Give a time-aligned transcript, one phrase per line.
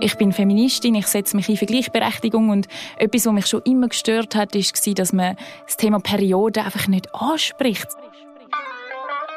[0.00, 3.88] Ich bin Feministin, ich setze mich ein für Gleichberechtigung und etwas, was mich schon immer
[3.88, 5.36] gestört hat, war, dass man
[5.66, 7.86] das Thema Periode einfach nicht anspricht.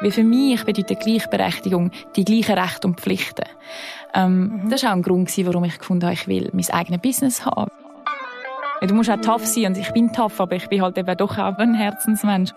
[0.00, 3.44] Weil für mich bedeutet Gleichberechtigung die gleichen Rechte und Pflichten.
[4.14, 4.70] Ähm, mhm.
[4.70, 7.70] Das war auch ein Grund, warum ich gefunden habe, ich will mein eigenes Business haben.
[8.80, 11.38] Du musst auch tough sein und ich bin tough, aber ich bin halt eben doch
[11.38, 12.50] auch ein Herzensmensch.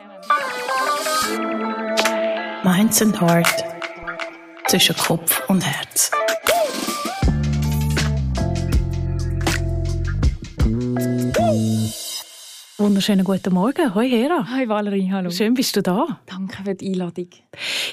[2.63, 3.63] Minds and Heart
[4.67, 6.11] zwischen Kopf und Herz.
[12.79, 13.95] Wunderschönen guten Morgen.
[13.95, 14.51] Hoi Hera.
[14.51, 15.31] Hi Valerie, hallo.
[15.31, 16.19] Schön bist du da.
[16.27, 17.29] Danke für die Einladung.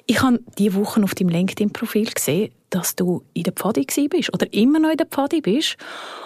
[0.04, 4.52] Ich habe diese Woche auf deinem LinkedIn-Profil gesehen, dass du in der Pfadi bist oder
[4.52, 5.78] immer noch in der Pfadi bist.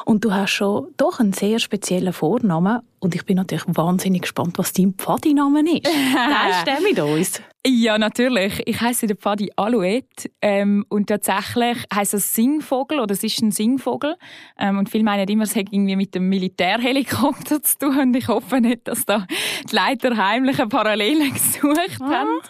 [0.07, 2.81] Und du hast schon doch einen sehr speziellen Vornamen.
[2.99, 5.85] Und ich bin natürlich wahnsinnig gespannt, was dein Pfadi-Name ist.
[5.85, 7.41] Teilst du mit uns?
[7.71, 8.63] Ja, natürlich.
[8.65, 13.51] Ich heiße der Pfadi Alouette ähm, und tatsächlich heißt es Singvogel oder es ist ein
[13.51, 14.17] Singvogel
[14.59, 18.27] ähm, und viele meinen immer, es hat irgendwie mit dem Militärhelikopter zu tun und ich
[18.29, 19.27] hoffe nicht, dass da
[19.71, 22.11] die Leiter heimliche Parallelen gesucht ah.
[22.11, 22.41] haben.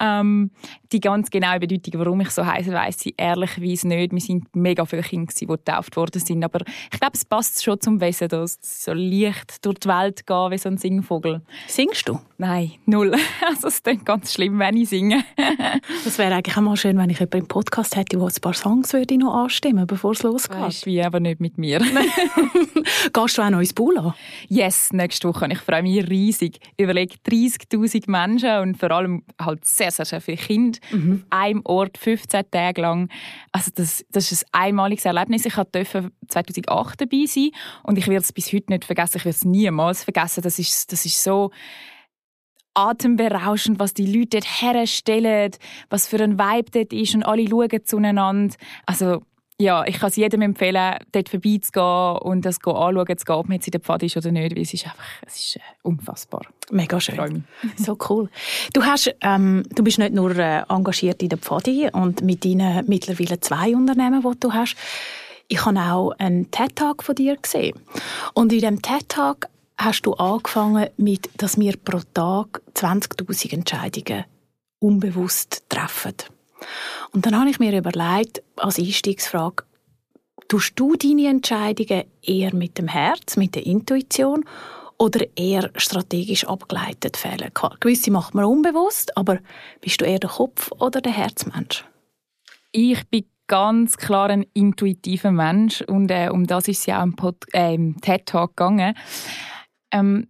[0.00, 0.50] Ähm,
[0.90, 4.12] die ganz genaue Bedeutung, warum ich so heiße, weiss ich ehrlicherweise nicht.
[4.12, 7.78] Wir sind mega viele Kinder, die getauft worden sind, aber ich glaube, es passt schon
[7.80, 11.42] zum Wesen, dass so leicht durch die Welt gehen wie so ein Singvogel.
[11.66, 12.18] Singst du?
[12.38, 13.14] Nein, null.
[13.46, 15.24] Also es klingt ganz schlimm, wenn ich singe.
[16.04, 18.54] das wäre eigentlich auch mal schön, wenn ich jemanden im Podcast hätte, der ein paar
[18.54, 20.58] Songs würde noch anstimmen bevor es losgeht.
[20.58, 21.80] Weißt wie, aber nicht mit mir.
[23.12, 24.14] Gehst du auch noch ins Bula?
[24.48, 25.48] Yes, nächste Woche.
[25.50, 26.58] Ich freue mich riesig.
[26.76, 31.24] Überlege 30'000 Menschen und vor allem halt sehr, sehr, sehr viele Kinder mhm.
[31.28, 33.08] auf einem Ort, 15 Tage lang.
[33.52, 35.44] Also das, das ist ein einmaliges Erlebnis.
[35.44, 37.50] Ich durfte 2008 dabei sein
[37.82, 39.18] und ich werde es bis heute nicht vergessen.
[39.18, 40.42] Ich werde es niemals vergessen.
[40.42, 41.50] Das ist, das ist so
[42.74, 45.52] atemberauschend, was die Leute dort herstellen,
[45.88, 48.54] was für ein Vibe dort ist und alle schauen zueinander.
[48.86, 49.22] Also
[49.60, 53.56] ja, ich kann es jedem empfehlen, dort vorbeizugehen und das anschauen, zu gehen, ob man
[53.56, 56.46] jetzt in der Pfad ist oder nicht, weil es ist einfach es ist, äh, unfassbar.
[56.70, 57.44] Mega schön.
[57.76, 58.30] So cool.
[58.72, 62.86] Du, hast, ähm, du bist nicht nur äh, engagiert in der Pfadi und mit deinen
[62.88, 64.76] mittlerweile zwei Unternehmen, die du hast.
[65.48, 67.78] Ich habe auch einen TED-Tag von dir gesehen.
[68.32, 69.50] Und in diesem TED-Tag
[69.84, 74.24] hast du angefangen mit, dass wir pro Tag 20'000 Entscheidungen
[74.78, 76.14] unbewusst treffen.
[77.12, 79.64] Und dann habe ich mir überlegt, als Einstiegsfrage,
[80.48, 84.44] tust du deine Entscheidungen eher mit dem Herz, mit der Intuition
[84.98, 87.50] oder eher strategisch abgeleitet fällen?
[87.80, 89.38] Gewisse macht man unbewusst, aber
[89.80, 91.84] bist du eher der Kopf- oder der Herzmensch?
[92.72, 97.04] Ich bin ganz klar ein intuitiver Mensch und äh, um das ist es ja auch
[97.04, 98.94] im, Pod äh, im TED Talk gegangen.
[99.92, 100.28] Ähm,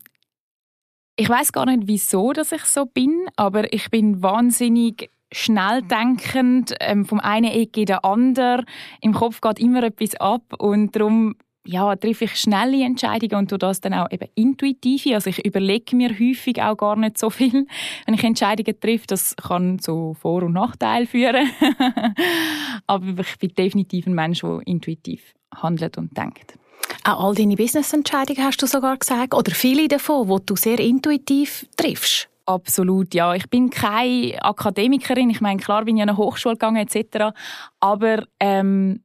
[1.17, 6.75] ich weiß gar nicht, wieso, dass ich so bin, aber ich bin wahnsinnig schnell denkend,
[6.81, 8.65] ähm, vom einen Ecke in der andere.
[9.01, 13.59] Im Kopf geht immer etwas ab und darum ja, treffe ich schnelle Entscheidungen und tue
[13.59, 15.07] das dann auch eben intuitiv.
[15.13, 17.67] Also ich überlege mir häufig auch gar nicht so viel,
[18.07, 19.07] wenn ich Entscheidungen treffe.
[19.07, 21.51] Das kann zu Vor- und Nachteilen führen.
[22.87, 26.60] Aber ich bin definitiv ein Mensch, der intuitiv handelt und denkt.
[27.05, 31.67] Auch all deine Business-Entscheidungen hast du sogar gesagt, oder viele davon, die du sehr intuitiv
[31.77, 32.29] triffst?
[32.47, 33.35] Absolut, ja.
[33.35, 35.31] Ich bin keine Akademikerin.
[35.31, 37.33] Ich meine, klar bin ich an eine Hochschule gegangen etc.
[37.79, 39.03] Aber ähm,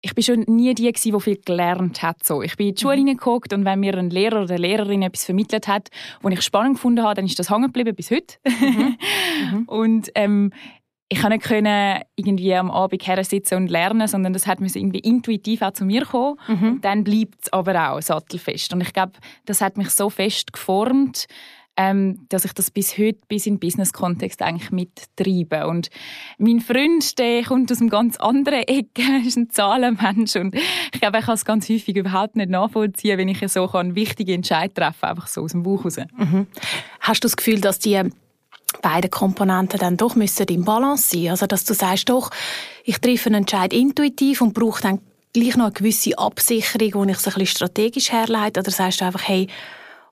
[0.00, 2.24] ich bin schon nie die die viel gelernt hat.
[2.24, 3.00] So, ich bin in die Schule mhm.
[3.00, 5.88] hineingeguckt und wenn mir ein Lehrer oder eine Lehrerin etwas vermittelt hat,
[6.22, 8.36] was ich spannend gefunden habe, dann ist das hängen geblieben bis heute.
[8.46, 8.96] Mhm.
[9.52, 9.64] mhm.
[9.66, 10.50] und ähm,
[11.08, 15.00] ich konnte nicht irgendwie am Abend her sitzen und lernen, sondern das hat mir irgendwie
[15.00, 16.38] intuitiv auch zu mir kommen.
[16.48, 16.68] Mhm.
[16.68, 18.72] Und dann bleibt es aber auch sattelfest.
[18.72, 19.12] Und ich glaube,
[19.44, 21.26] das hat mich so fest geformt,
[21.76, 25.66] ähm, dass ich das bis heute, bis in Business-Kontext eigentlich mittreibe.
[25.66, 25.88] Und
[26.38, 31.18] mein Freund, der kommt aus einem ganz anderen Ecke, ist ein Zahlenmensch und ich glaube,
[31.18, 35.06] ich kann es ganz häufig überhaupt nicht nachvollziehen, wenn ich so kann, wichtige Entscheidungen treffen
[35.06, 35.96] einfach so aus dem Bauch raus.
[36.16, 36.46] Mhm.
[37.00, 38.00] Hast du das Gefühl, dass die
[38.80, 41.30] beide Komponenten dann doch müssen im Balance sein.
[41.30, 42.30] Also dass du sagst, doch,
[42.84, 45.00] ich treffe einen Entscheid intuitiv und brauche dann
[45.32, 48.60] gleich noch eine gewisse Absicherung, die ich so ein bisschen strategisch herleite.
[48.60, 49.48] Oder sagst du einfach, hey,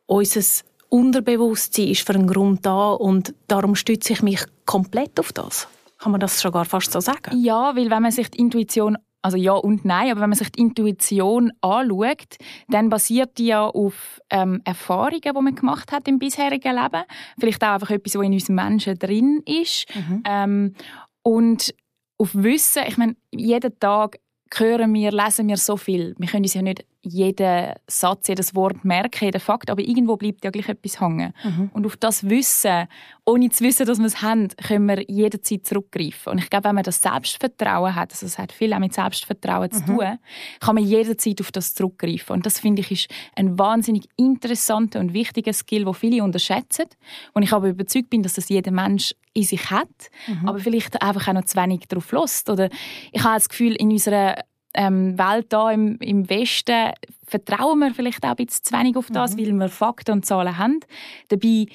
[0.07, 0.43] unser
[0.89, 5.69] Unterbewusstsein ist für einen Grund da und darum stütze ich mich komplett auf das.
[5.99, 7.41] Kann man das schon gar fast so sagen?
[7.43, 10.51] Ja, weil wenn man sich die Intuition also ja und nein, aber wenn man sich
[10.53, 12.37] die Intuition anschaut,
[12.69, 17.05] dann basiert die ja auf ähm, Erfahrungen, die man gemacht hat im bisherigen Leben.
[17.39, 19.87] Vielleicht auch einfach etwas, was in uns Menschen drin ist.
[19.95, 20.23] Mhm.
[20.25, 20.75] Ähm,
[21.23, 21.75] und
[22.19, 24.19] auf Wissen, ich meine, jeden Tag
[24.55, 26.15] hören wir, lesen wir so viel.
[26.19, 30.45] Wir können uns ja nicht jeden Satz, jedes Wort merken, jeden Fakt, aber irgendwo bleibt
[30.45, 31.33] ja gleich etwas hängen.
[31.43, 31.71] Mhm.
[31.73, 32.87] Und auf das Wissen,
[33.25, 36.33] ohne zu wissen, dass wir es haben, können wir jederzeit zurückgreifen.
[36.33, 39.71] Und ich glaube, wenn man das Selbstvertrauen hat, also es hat viel auch mit Selbstvertrauen
[39.71, 39.87] zu mhm.
[39.87, 40.19] tun,
[40.61, 42.35] kann man jederzeit auf das zurückgreifen.
[42.35, 46.87] Und das finde ich ist ein wahnsinnig interessanter und wichtiger Skill, den viele unterschätzen.
[47.33, 49.89] Und ich aber überzeugt bin, dass das jeder Mensch in sich hat,
[50.27, 50.49] mhm.
[50.49, 52.51] aber vielleicht einfach auch noch zu wenig darauf lässt.
[52.51, 52.69] Oder
[53.13, 54.45] ich habe das Gefühl, in unserer
[54.75, 56.93] ähm, Welt hier im, im Westen
[57.27, 59.41] vertrauen wir vielleicht auch ein bisschen zu wenig auf das, mhm.
[59.41, 60.81] weil wir Fakten und Zahlen haben.
[61.29, 61.67] Dabei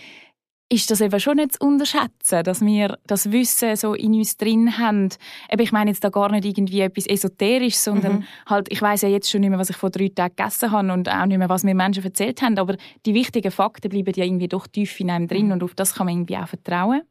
[0.67, 4.77] ist das eben schon nicht zu unterschätzen, dass wir das Wissen so in uns drin
[4.77, 5.09] haben.
[5.51, 8.23] Eben, ich meine jetzt da gar nicht irgendwie etwas esoterisch, sondern mhm.
[8.47, 10.91] halt, ich weiß ja jetzt schon nicht mehr, was ich vor drei Tagen gegessen habe
[10.91, 14.25] und auch nicht mehr, was mir Menschen erzählt haben, aber die wichtigen Fakten bleiben ja
[14.25, 15.51] irgendwie doch tief in einem drin mhm.
[15.53, 17.01] und auf das kann man irgendwie auch vertrauen.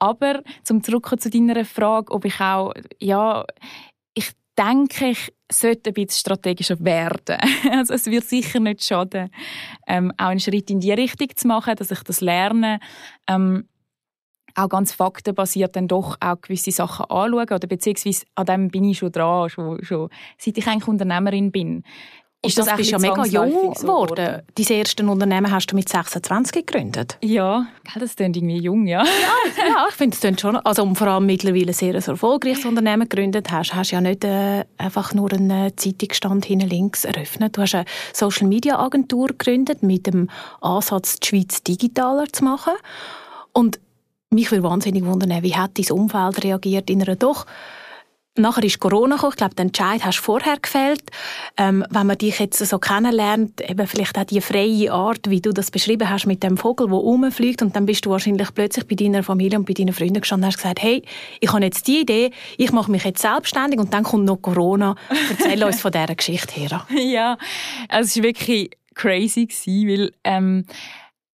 [0.00, 3.44] Aber zum zurückkommen zu deiner Frage, ob ich auch, ja,
[4.58, 7.38] denke, ich sollte ein bisschen strategischer werden.
[7.70, 9.30] Also es wird sicher nicht schaden,
[9.86, 12.80] ähm, auch einen Schritt in die Richtung zu machen, dass ich das lerne,
[13.28, 13.68] ähm,
[14.54, 18.98] auch ganz faktenbasiert dann doch auch gewisse Sachen anschauen oder beziehungsweise an dem bin ich
[18.98, 20.08] schon dran, schon, schon
[20.38, 21.82] seit ich eigentlich Unternehmerin bin
[22.44, 24.42] ist das, das bist ja mega jung geworden.
[24.56, 27.18] So Dein erste Unternehmen hast du mit 26 gegründet.
[27.22, 27.66] Ja,
[27.98, 29.04] das klingt irgendwie jung, ja.
[29.04, 30.56] ja, ja ich finde es schon.
[30.56, 34.24] Also und vor allem mittlerweile ein sehr erfolgreiches Unternehmen gegründet hast, hast du ja nicht
[34.24, 37.56] äh, einfach nur einen äh, Zeitungsstand hinten links eröffnet.
[37.56, 40.28] Du hast eine Social Media Agentur gegründet mit dem
[40.60, 42.74] Ansatz, die Schweiz digitaler zu machen.
[43.52, 43.78] Und
[44.30, 47.46] mich würde wahnsinnig wundern, wie hat dein Umfeld reagiert in einer doch
[48.36, 49.32] Nachher ist Corona gekommen.
[49.32, 51.02] Ich glaube, den Entscheid hast du vorher gefällt.
[51.56, 55.52] Ähm, wenn man dich jetzt so kennenlernt, eben vielleicht auch die freie Art, wie du
[55.52, 58.96] das beschrieben hast, mit dem Vogel, der rumfliegt, und dann bist du wahrscheinlich plötzlich bei
[58.96, 61.04] deiner Familie und bei deinen Freunden gestanden und hast gesagt, hey,
[61.38, 64.96] ich habe jetzt die Idee, ich mache mich jetzt selbstständig und dann kommt noch Corona.
[65.30, 66.84] Erzähl uns von dieser Geschichte her.
[66.90, 67.38] ja,
[67.88, 69.46] also es war wirklich crazy,
[69.86, 70.66] weil ähm,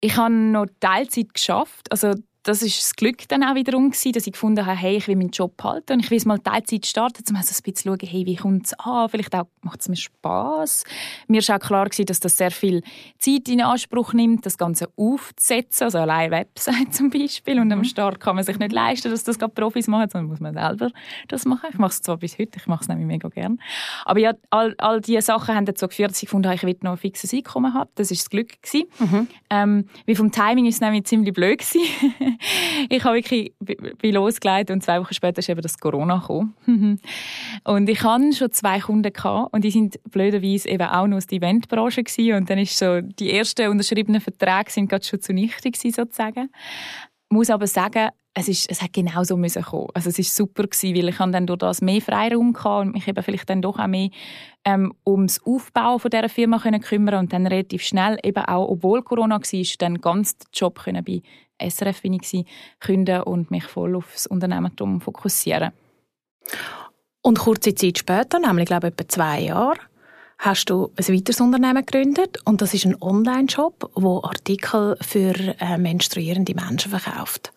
[0.03, 1.91] ich habe noch Teilzeit geschafft.
[1.91, 2.13] Also
[2.43, 5.17] das ist das Glück dann auch wiederum gewesen, dass ich gefunden habe, hey, ich will
[5.17, 7.83] meinen Job halten und ich will es mal Teilzeit starten, um also ein bisschen zu
[7.83, 10.85] schauen, hey, wie kommt es an, vielleicht auch macht es mir Spass.
[11.29, 12.83] Mir war auch klar gewesen, dass das sehr viel
[13.19, 17.85] Zeit in Anspruch nimmt, das Ganze aufzusetzen, also allein Website zum Beispiel und am mhm.
[17.85, 20.91] Start kann man sich nicht leisten, dass das gerade Profis machen, sondern muss man selber
[21.29, 21.69] das machen.
[21.71, 23.61] Ich mache es zwar bis heute, ich mache es nämlich mega gern,
[24.07, 26.77] aber ja, all, all diese Sachen haben dazu geführt, dass ich gefunden habe, ich will
[26.83, 28.89] noch ein fixes Einkommen haben, das ist das Glück gewesen.
[28.99, 29.29] Mhm.
[29.51, 32.15] Ähm, wie vom Timing ist es nämlich ziemlich blöd gewesen.
[32.89, 36.55] ich habe wirklich bin losgelegt und zwei Wochen später ist eben das Corona gekommen.
[37.65, 41.27] und ich hatte schon zwei Kunden gehabt, und die sind blöderweise eben auch noch aus
[41.27, 42.35] der Eventbranche gewesen.
[42.35, 46.51] und dann ist so die ersten unterschriebenen Verträge sind gerade schon zunichte gewesen, sozusagen.
[47.31, 49.89] Ich muss aber sagen, es, ist, es hat genau so müssen kommen.
[49.95, 53.09] Also es ist super gewesen, weil ich dann durch das mehr Freiraum hatte und mich
[53.09, 54.11] eben vielleicht dann doch auch mehr
[54.65, 59.03] ähm, ums Aufbau von dieser Firma können kümmern und dann relativ schnell eben auch, obwohl
[59.03, 61.23] Corona war, dann ganz den Job können bei
[61.61, 62.45] SRF bin ich
[62.81, 65.73] künden und mich voll aufs Unternehmertum fokussieren.
[67.23, 69.79] Und kurze Zeit später, nämlich glaube ich etwa zwei Jahre,
[70.39, 75.77] hast du ein weiteres Unternehmen gegründet und das ist ein Online-Shop, wo Artikel für äh,
[75.77, 77.53] menstruierende Menschen verkauft.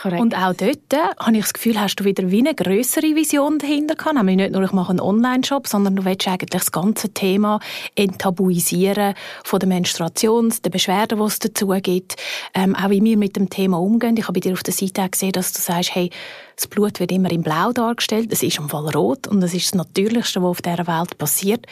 [0.00, 0.20] Korrekt.
[0.20, 3.58] Und auch dort äh, habe ich das Gefühl, hast du wieder wie eine größere Vision
[3.58, 4.16] dahinter gehabt.
[4.16, 7.60] Nämlich nicht nur, ich mache einen Online-Shop, sondern du willst eigentlich das ganze Thema
[7.94, 9.14] enttabuisieren
[9.44, 12.16] von der Menstruation, der Beschwerden, die es dazu gibt,
[12.54, 14.16] ähm, auch wie wir mit dem Thema umgehen.
[14.16, 16.10] Ich habe bei dir auf der Seite auch gesehen, dass du sagst, hey,
[16.56, 19.66] das Blut wird immer in Blau dargestellt, es ist im Fall rot und das ist
[19.66, 21.66] das Natürlichste, was auf dieser Welt passiert.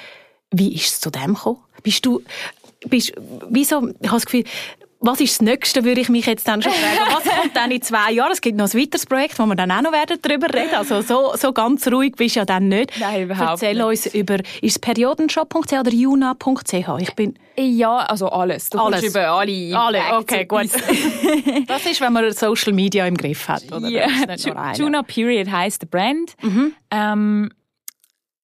[0.50, 1.59] Wie ist es zu dem gekommen?
[1.83, 2.23] Bist du
[2.88, 3.12] bist,
[3.49, 4.45] wieso, ich habe das Gefühl,
[5.03, 7.13] was ist das Nächste, würde ich mich jetzt dann schon fragen.
[7.25, 8.33] Was kommt dann in zwei Jahren?
[8.33, 10.75] Es gibt noch ein weiteres Projekt, wo wir dann auch noch werden darüber reden.
[10.75, 12.93] Also so, so ganz ruhig bist du ja dann nicht.
[12.99, 13.85] Nein, überhaupt Erzähl nicht.
[13.85, 16.73] uns über, ist es periodenshop.ch oder juna.ch?
[17.01, 17.35] Ich bin...
[17.57, 18.71] Ja, also alles.
[18.71, 19.03] Du alles.
[19.03, 19.77] über alle.
[19.77, 20.71] Alle, okay, gut.
[21.67, 23.89] das ist, wenn man Social Media im Griff hat, oder?
[23.89, 24.07] Ja,
[24.75, 26.35] Juna Period heisst der Brand.
[26.41, 26.75] Mhm.
[26.91, 27.51] Ähm,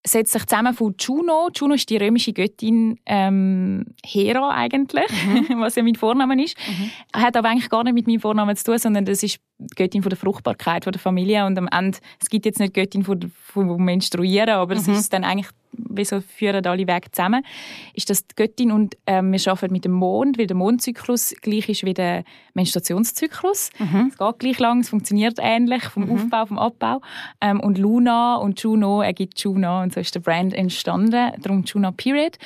[0.05, 1.49] setzt sich zusammen von Juno.
[1.53, 5.47] Juno ist die römische Göttin ähm, Hera eigentlich, mhm.
[5.59, 6.57] was ja mein Vorname ist.
[6.57, 7.21] Mhm.
[7.21, 10.01] Hat aber eigentlich gar nicht mit meinem Vornamen zu tun, sondern das ist die Göttin
[10.01, 13.03] von der Fruchtbarkeit von der Familie und am Ende, es gibt jetzt nicht die Göttin
[13.03, 14.81] von, von Menstruieren, aber mhm.
[14.81, 17.45] es ist dann eigentlich wieso führen alle Wege zusammen,
[17.93, 21.69] ist das die Göttin und ähm, wir arbeiten mit dem Mond, weil der Mondzyklus gleich
[21.69, 22.23] ist wie der
[22.53, 23.69] Menstruationszyklus.
[23.79, 24.11] Mhm.
[24.11, 26.11] Es geht gleich lang, es funktioniert ähnlich vom mhm.
[26.11, 27.01] Aufbau, vom Abbau.
[27.41, 31.91] Ähm, und Luna und Juno ergibt Juno und so ist der Brand entstanden, darum Juno
[31.91, 32.37] Period.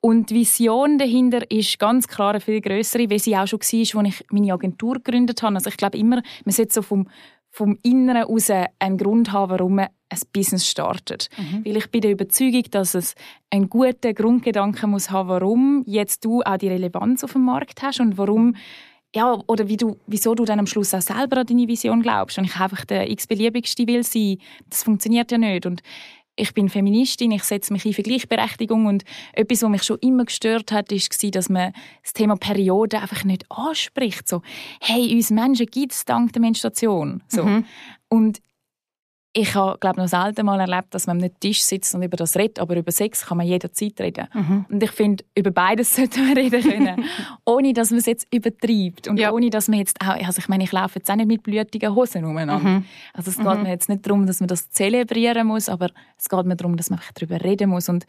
[0.00, 4.04] Und die Vision dahinter ist ganz klar eine viel größere, wie sie auch schon war,
[4.04, 5.56] als ich meine Agentur gegründet habe.
[5.56, 7.08] Also ich glaube immer, man sollte so vom
[7.58, 11.28] vom Inneren heraus einen Grund haben, warum man ein Business startet.
[11.36, 11.64] Mhm.
[11.64, 13.16] Weil ich bin der Überzeugung, dass es
[13.50, 17.98] einen guten Grundgedanke muss haben, warum jetzt du auch die Relevanz auf dem Markt hast
[17.98, 18.54] und warum
[19.14, 22.38] ja, oder wie du, wieso du dann am Schluss auch selber an deine Vision glaubst.
[22.38, 24.36] Und ich einfach der x-beliebigste will sein,
[24.68, 25.66] das funktioniert ja nicht.
[25.66, 25.82] Und
[26.38, 30.24] ich bin Feministin, ich setze mich ein für Gleichberechtigung und etwas, was mich schon immer
[30.24, 34.28] gestört hat, war, dass man das Thema Periode einfach nicht anspricht.
[34.28, 34.42] So,
[34.80, 37.22] hey, uns Menschen gibt es dank der Menstruation.
[37.28, 37.44] So.
[37.44, 37.64] Mhm.
[38.08, 38.40] Und
[39.34, 42.36] ich habe, glaube noch selten mal erlebt, dass man am Tisch sitzt und über das
[42.36, 44.26] redet, aber über Sex kann man jederzeit reden.
[44.32, 44.66] Mhm.
[44.70, 47.04] Und ich finde, über beides sollte man reden können,
[47.44, 49.32] ohne dass man es jetzt übertreibt und ja.
[49.32, 51.94] ohne dass man jetzt auch, also ich meine, ich laufe jetzt auch nicht mit blutigen
[51.94, 52.68] Hosen umeinander.
[52.68, 52.84] Mhm.
[53.12, 53.62] Also es geht mhm.
[53.62, 56.90] mir jetzt nicht darum, dass man das zelebrieren muss, aber es geht mir darum, dass
[56.90, 58.06] man einfach darüber reden muss und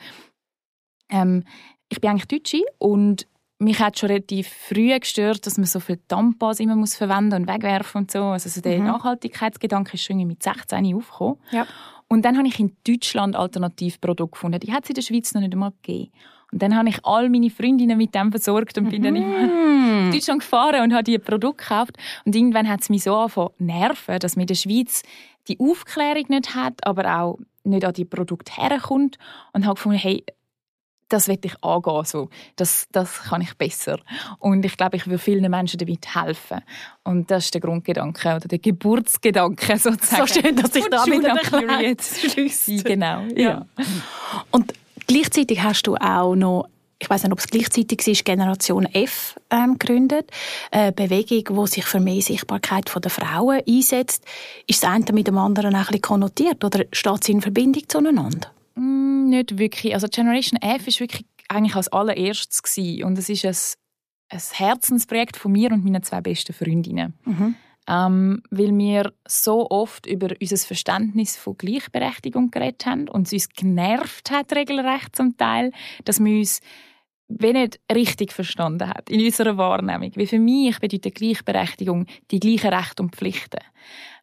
[1.09, 1.43] ähm,
[1.89, 3.27] ich bin eigentlich Deutsche und
[3.59, 7.47] mich hat schon relativ früh gestört, dass man so viele Tampons immer muss verwenden und
[7.47, 8.23] wegwerfen und so.
[8.23, 8.85] Also so der mhm.
[8.85, 11.37] Nachhaltigkeitsgedanke ist schon mit 16 aufgekommen.
[11.51, 11.67] Ja.
[12.07, 14.59] Und dann habe ich in Deutschland Alternativprodukte gefunden.
[14.61, 16.11] Die hat es in der Schweiz noch nicht einmal gegeben.
[16.51, 20.07] Und dann habe ich all meine Freundinnen mit dem versorgt und bin dann immer in
[20.07, 20.11] mhm.
[20.11, 21.97] Deutschland gefahren und habe die Produkte gekauft.
[22.25, 25.03] Und irgendwann hat es mich so angefangen nerven, dass man in der Schweiz
[25.47, 29.19] die Aufklärung nicht hat, aber auch nicht an die Produkte herkommt.
[29.53, 30.23] Und habe gefunden, hey,
[31.09, 32.05] das will ich angehen.
[32.05, 32.29] So.
[32.55, 33.99] Das, das kann ich besser.
[34.37, 36.61] Und ich glaube, ich würde vielen Menschen damit helfen.
[37.03, 40.27] Und das ist der Grundgedanke oder der Geburtsgedanke sozusagen.
[40.27, 41.37] So schön, dass ich da wieder
[42.29, 42.83] schließe.
[42.89, 43.41] Genau, ja.
[43.41, 43.65] ja.
[44.51, 44.73] Und
[45.07, 46.67] gleichzeitig hast du auch noch
[47.01, 50.29] ich weiß nicht, ob es gleichzeitig ist, Generation F ähm, gegründet,
[50.69, 54.25] eine Bewegung, die sich für mehr Sichtbarkeit der Frauen einsetzt.
[54.67, 58.51] Ist das eine mit dem anderen ein bisschen konnotiert oder steht es in Verbindung zueinander?
[58.79, 59.93] Mm, nicht wirklich.
[59.93, 63.03] Also Generation F ist wirklich eigentlich als allererstes gewesen.
[63.03, 63.55] und es ist ein,
[64.29, 67.13] ein Herzensprojekt von mir und meinen zwei besten Freundinnen.
[67.25, 67.55] Mhm.
[67.87, 73.49] Ähm, weil wir so oft über unser Verständnis von Gleichberechtigung geredet haben und es uns
[73.49, 75.71] genervt hat, regelrecht zum Teil,
[76.05, 76.61] dass wir uns
[77.29, 80.11] wenn nicht richtig verstanden hat in unserer Wahrnehmung.
[80.15, 83.59] Wie für mich bedeutet Gleichberechtigung die gleichen Rechte und Pflichten.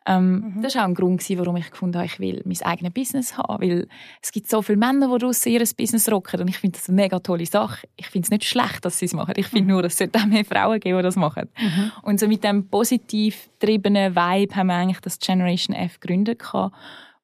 [0.07, 0.63] Ähm, mhm.
[0.63, 3.61] Das war auch ein Grund, warum ich gefunden habe, ich will mein eigenes Business haben.
[3.61, 3.89] Weil
[4.23, 6.41] es gibt so viele Männer, die daraus ihr Business rocken.
[6.41, 7.89] Und ich finde das eine mega tolle Sache.
[7.97, 9.35] Ich finde es nicht schlecht, dass sie es machen.
[9.37, 9.71] Ich finde mhm.
[9.71, 11.49] nur, es sollte auch mehr Frauen geben, die das machen.
[11.59, 11.93] Mhm.
[12.03, 16.43] Und so mit diesem positiv getriebenen Vibe haben wir eigentlich das Generation F gegründet.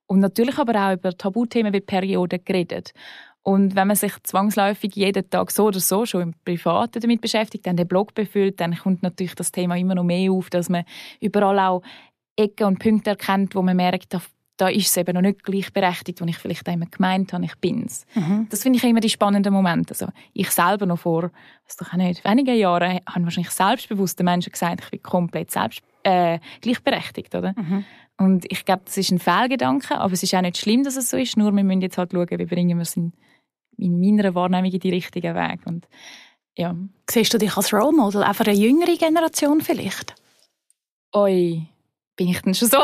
[0.07, 2.93] Und natürlich aber auch über Tabuthemen wie Perioden geredet.
[3.45, 7.67] Und wenn man sich zwangsläufig jeden Tag so oder so schon im Privaten damit beschäftigt,
[7.67, 10.85] dann den Blog befüllt, dann kommt natürlich das Thema immer noch mehr auf, dass man
[11.21, 11.83] überall auch
[12.37, 14.23] Ecken und Punkte erkennt, wo man merkt, da,
[14.57, 17.85] da ist es eben noch nicht gleichberechtigt, wo ich vielleicht immer gemeint habe, ich bin
[17.85, 18.07] es.
[18.15, 18.47] Mhm.
[18.51, 19.93] Das finde ich immer die spannenden Momente.
[19.93, 21.31] Also ich selber noch vor,
[21.67, 25.83] was doch auch nicht, wenigen Jahren, haben wahrscheinlich selbstbewusste Menschen gesagt, ich bin komplett selbst,
[26.05, 27.55] äh, gleichberechtigt, oder?
[27.57, 27.85] Mhm.
[28.19, 31.11] Und ich glaube, das ist ein Fehlgedanke, aber es ist auch nicht schlimm, dass es
[31.11, 33.13] so ist, nur wir müssen jetzt halt schauen, wie bringen wir es in,
[33.79, 35.61] in meiner Wahrnehmung in die richtigen Weg.
[35.65, 35.89] Und,
[36.57, 36.77] ja.
[37.11, 40.15] Siehst du dich als Role Model, auch für eine jüngere Generation vielleicht?
[41.15, 41.67] Oi,
[42.17, 42.79] bin ich denn schon so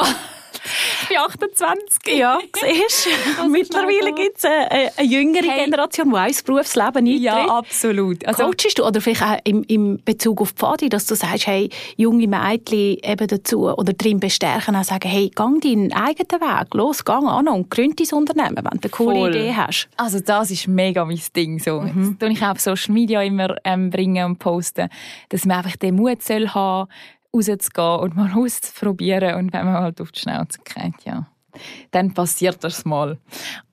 [1.02, 2.18] ich bin 28.
[2.18, 3.08] Ja, siehst
[3.38, 3.48] du.
[3.48, 5.64] Mittlerweile gibt es eine, eine, jüngere hey.
[5.64, 7.20] Generation, die auch ins Berufsleben eintritt.
[7.20, 8.26] Ja, absolut.
[8.26, 11.70] Also, Coachst du, oder vielleicht auch im, im Bezug auf Pfadi, dass du sagst, hey,
[11.96, 17.04] junge Mädchen eben dazu oder drin bestärken, auch sagen, hey, gang deinen eigenen Weg, los,
[17.04, 19.30] gang an und gründ dein Unternehmen, wenn du eine coole Voll.
[19.30, 19.88] Idee hast.
[19.96, 21.58] Also das ist mega mein Ding.
[21.58, 21.80] So.
[21.80, 22.16] Mhm.
[22.18, 24.88] Das tue ich auch auf Social Media immer ähm, bringen und posten,
[25.28, 26.88] dass man einfach den Mut soll haben
[27.34, 29.34] rauszugehen und mal auszuprobieren.
[29.36, 31.26] Und wenn man halt auf die Schnauze kriegt, ja,
[31.90, 33.18] dann passiert das mal.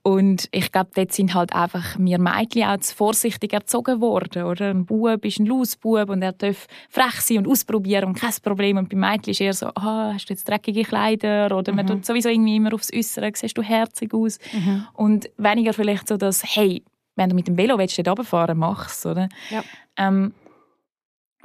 [0.02, 4.44] Und ich glaube, dort sind halt einfach wir Mädchen auch zu vorsichtig erzogen worden.
[4.44, 4.70] Oder?
[4.70, 8.78] Ein Bub ist ein Lausbub und er darf frech sein und ausprobieren und kein Problem.
[8.78, 11.56] Und bei Mädchen ist eher so, ah, hast du jetzt dreckige Kleider?
[11.58, 11.78] Oder mhm.
[11.78, 14.38] man tut sowieso irgendwie immer aufs Äußere, siehst du herzig aus?
[14.54, 14.86] Mhm.
[14.94, 16.84] Und weniger vielleicht so, dass, hey,
[17.16, 19.30] wenn du mit dem Velo willst, dort runterfahren, mach's, oder?
[19.50, 19.64] Ja.
[19.98, 20.34] Ähm,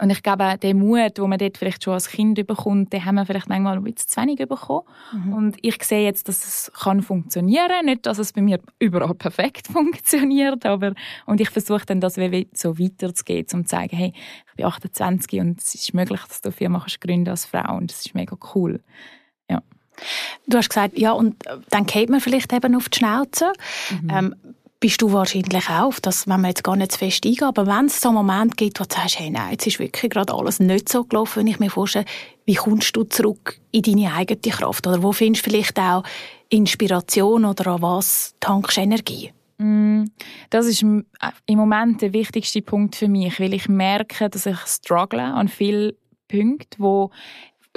[0.01, 3.17] und ich glaube, den Mut, den man dort vielleicht schon als Kind bekommt, den haben
[3.17, 4.87] wir vielleicht manchmal ein bisschen zu wenig bekommen.
[5.13, 5.33] Mhm.
[5.35, 7.85] Und ich sehe jetzt, dass es kann funktionieren.
[7.85, 10.95] Nicht, dass es bei mir überall perfekt funktioniert, aber
[11.27, 14.15] und ich versuche dann, das so weiterzugehen, um zu sagen, hey,
[14.49, 18.07] ich bin 28 und es ist möglich, dass du Firma gründen als Frau und das
[18.07, 18.81] ist mega cool.
[19.51, 19.63] Ja.
[20.47, 21.37] Du hast gesagt, ja, und
[21.69, 23.53] dann geht man vielleicht eben auf die Schnauze.
[24.03, 24.11] Mhm.
[24.11, 24.35] Ähm,
[24.81, 27.87] bist du wahrscheinlich auch, dass, wenn man jetzt gar nicht zu fest eingeht, aber wenn
[27.87, 30.59] es so einen Moment gibt, wo du sagst, hey, nein, jetzt ist wirklich gerade alles
[30.59, 32.07] nicht so gelaufen, wenn ich mir vorstelle,
[32.47, 34.87] wie kommst du zurück in deine eigene Kraft?
[34.87, 36.03] Oder wo findest du vielleicht auch
[36.49, 39.33] Inspiration oder an was tankst du Energie?
[39.59, 40.05] Mm,
[40.49, 41.05] das ist im
[41.47, 45.93] Moment der wichtigste Punkt für mich, weil ich merke, dass ich struggle an vielen
[46.27, 47.11] Punkten, wo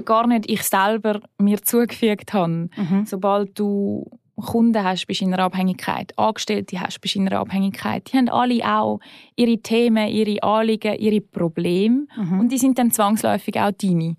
[0.05, 2.69] gar nicht ich selber mir zugefügt habe.
[2.75, 3.05] Mhm.
[3.05, 4.09] Sobald du
[4.41, 6.17] Kunden hast, bist du in einer Abhängigkeit.
[6.17, 8.11] Angestellte hast, bist du in einer Abhängigkeit.
[8.11, 8.99] Die haben alle auch
[9.35, 12.07] ihre Themen, ihre Anliegen, ihre Probleme.
[12.15, 12.39] Mhm.
[12.39, 14.15] Und die sind dann zwangsläufig auch deine.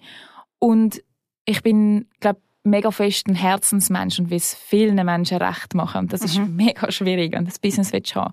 [0.58, 1.02] Und
[1.44, 6.02] ich bin, glaube mega fest ein Herzensmensch und will es vielen Menschen recht machen.
[6.02, 6.26] Und das mhm.
[6.26, 8.32] ist mega schwierig, wenn du das Business willst haben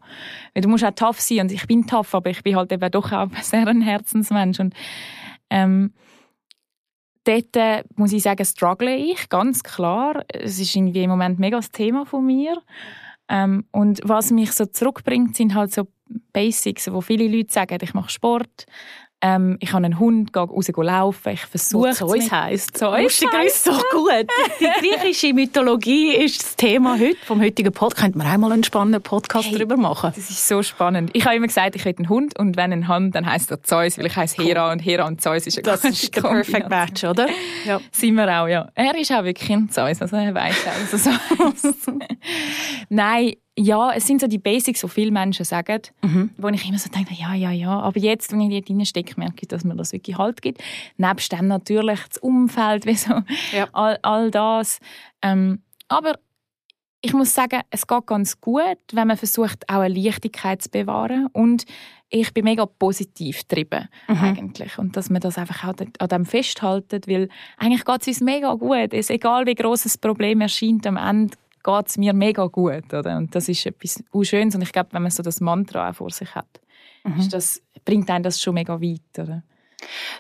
[0.54, 1.42] Weil du musst auch tough sein.
[1.42, 4.60] Und ich bin tough, aber ich bin halt eben doch auch sehr ein Herzensmensch.
[4.60, 4.74] Und
[5.50, 5.94] ähm,
[7.24, 10.24] dort äh, muss ich sagen, struggle ich, ganz klar.
[10.28, 12.58] Es ist irgendwie im Moment mega das Thema von mir.
[13.30, 15.88] Ähm, und was mich so zurückbringt, sind halt so
[16.34, 18.66] Basics, wo viele Leute sagen, ich mache Sport,
[19.22, 21.92] ähm, ich habe einen Hund, gehe raus laufen, ich versuche.
[21.92, 22.78] Zeus heisst.
[22.78, 24.28] Zeus ist so gut.
[24.60, 28.02] Die griechische Mythologie ist das Thema heute, vom heutigen Podcast.
[28.02, 30.12] Könnte man einmal einen spannenden Podcast hey, darüber machen.
[30.16, 31.12] Das ist so spannend.
[31.14, 33.62] Ich habe immer gesagt, ich will einen Hund und wenn ein Hund, dann heisst er
[33.62, 36.70] Zeus, weil ich heiße Hera und Hera und Zeus ist ein Das ist der perfect
[36.70, 37.28] match, oder?
[37.66, 37.80] Ja.
[37.92, 38.70] Sind wir auch, ja.
[38.74, 41.20] Er ist auch wirklich ein Zeus, also er weiß auch, was er
[41.56, 42.00] so
[42.90, 46.32] Nein, ja, es sind so die Basics, die viele Menschen sagen, mhm.
[46.38, 47.80] wo ich immer so denke, ja, ja, ja.
[47.80, 50.62] Aber jetzt, wenn ich dort stecke, merke ich, dass mir das wirklich Halt gibt.
[50.98, 53.68] Nebst dem natürlich das Umfeld, wie so, ja.
[53.74, 54.80] all, all das.
[55.22, 56.16] Ähm, aber
[57.02, 61.28] ich muss sagen, es geht ganz gut, wenn man versucht, auch eine Leichtigkeit zu bewahren.
[61.34, 61.66] Und
[62.10, 64.18] ich bin mega positiv getrieben, mhm.
[64.18, 64.78] eigentlich.
[64.78, 67.28] Und dass man das einfach auch an dem festhalten, weil
[67.58, 68.94] eigentlich geht es uns mega gut.
[68.94, 72.94] Es, egal wie groß das Problem erscheint, am Ende geht es mir mega gut.
[72.94, 73.18] Oder?
[73.18, 74.56] Und das ist etwas Schönes.
[74.56, 76.62] Und ich glaube, wenn man so das Mantra auch vor sich hat,
[77.04, 77.30] mhm.
[77.30, 79.20] das, bringt einen das schon mega weit.
[79.20, 79.44] Oder?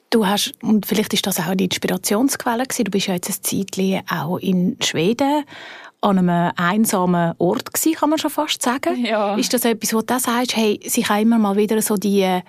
[0.10, 3.44] Du hast, und vielleicht ist das auch die Inspirationsquelle gewesen, du bist ja jetzt ein
[3.44, 5.44] Zeitchen auch in Schweden
[6.02, 9.06] an einem einsamen Ort gewesen, kann man schon fast sagen.
[9.06, 9.36] Ja.
[9.36, 12.42] Ist das etwas, wo du sagst, hey, sich immer mal wieder so die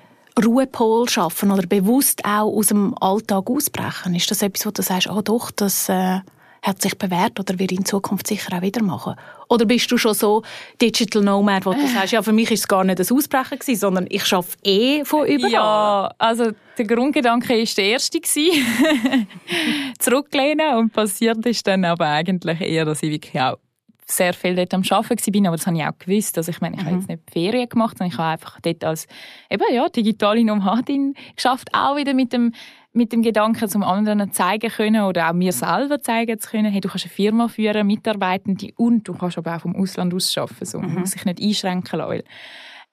[0.42, 4.14] Ruhepol schaffen oder bewusst auch aus dem Alltag ausbrechen?
[4.14, 5.88] Ist das etwas, wo du sagst, oh doch, das...
[5.88, 6.20] Äh
[6.62, 9.16] hat sich bewährt oder wird in Zukunft sicher auch wieder machen?
[9.48, 10.42] Oder bist du schon so
[10.80, 13.80] Digital Nomad, wo du sagst, ja, für mich ist es gar nicht das Ausbrechen gewesen,
[13.80, 15.52] sondern ich arbeite eh von überall?
[15.52, 18.20] Ja, also der Grundgedanke war der erste.
[19.98, 23.58] Zurücklehnen und passiert ist dann aber eigentlich eher, dass ich wirklich auch
[24.06, 26.36] sehr viel dort am Arbeiten war, aber das habe ich auch gewusst.
[26.36, 26.86] Also ich meine, ich mhm.
[26.86, 29.06] habe jetzt nicht Ferien gemacht, sondern ich habe einfach dort als
[29.50, 32.52] eben, ja, digitale Nomadin geschafft, auch wieder mit dem
[32.92, 36.80] mit dem Gedanken, zum anderen zeigen können oder auch mir selber zeigen zu können, hey,
[36.80, 40.64] du kannst eine Firma führen, Mitarbeitende und du kannst aber auch vom Ausland aus arbeiten.
[40.64, 40.78] So.
[40.78, 41.00] Man mhm.
[41.00, 42.22] muss sich nicht einschränken lassen.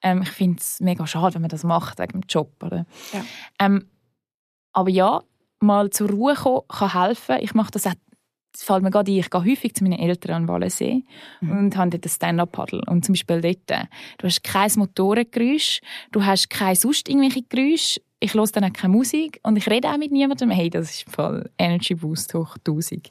[0.02, 2.50] Ähm, ich finde es mega schade, wenn man das macht wegen dem Job.
[2.62, 2.86] Oder?
[3.12, 3.24] Ja.
[3.58, 3.86] Ähm,
[4.72, 5.20] aber ja,
[5.60, 7.36] mal zur Ruhe kommen kann helfen.
[7.40, 7.94] Ich mache das auch
[8.52, 11.04] das fällt mir gerade ein, ich gehe häufig zu meinen Eltern an Wallensee
[11.40, 11.50] mhm.
[11.50, 12.82] und habe dort ein Stand-Up-Paddle.
[12.88, 18.34] Und zum Beispiel dort, du hast kein Motorengeräusch, du hast kein sonst irgendwelche Geräusche, ich
[18.34, 20.50] höre dann auch keine Musik und ich rede auch mit niemandem.
[20.50, 23.10] Hey, das ist voll Energy Boost hoch 1000.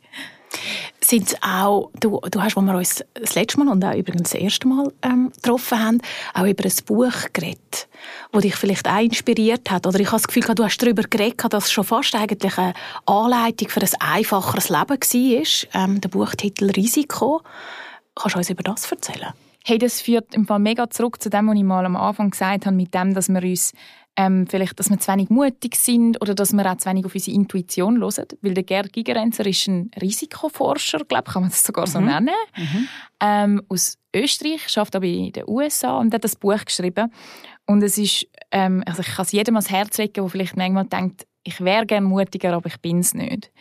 [1.02, 4.42] Sind auch, du, du hast, als wir uns das letzte Mal und auch übrigens das
[4.42, 6.02] erste Mal ähm, getroffen haben,
[6.34, 7.88] auch über ein Buch geredet,
[8.32, 9.88] das dich vielleicht auch inspiriert hat.
[9.88, 12.74] Oder ich habe das Gefühl, du hast darüber geredet, dass es schon fast eigentlich eine
[13.06, 15.84] Anleitung für ein einfacheres Leben war.
[15.84, 17.42] Ähm, der Buchtitel «Risiko».
[18.16, 19.34] Kannst du uns über das erzählen?
[19.66, 22.66] Hey, das führt im Fall mega zurück zu dem, was ich mal am Anfang gesagt
[22.66, 23.74] habe, mit dem, dass wir uns
[24.20, 27.16] ähm, vielleicht, dass wir zu wenig mutig sind oder dass wir auch zu wenig auf
[27.16, 28.26] unsere Intuition hören.
[28.42, 32.08] Weil der Gerd Gigerenzer ist ein Risikoforscher, glaube kann man das sogar so mhm.
[32.08, 32.36] nennen.
[32.58, 32.88] Mhm.
[33.22, 37.14] Ähm, aus Österreich, schafft aber in den USA und hat das Buch geschrieben.
[37.66, 40.86] Und es ist, ähm, also ich kann es jedem ans Herz legen, der vielleicht manchmal
[40.86, 43.52] denkt, ich wäre gerne mutiger, aber ich bin es nicht.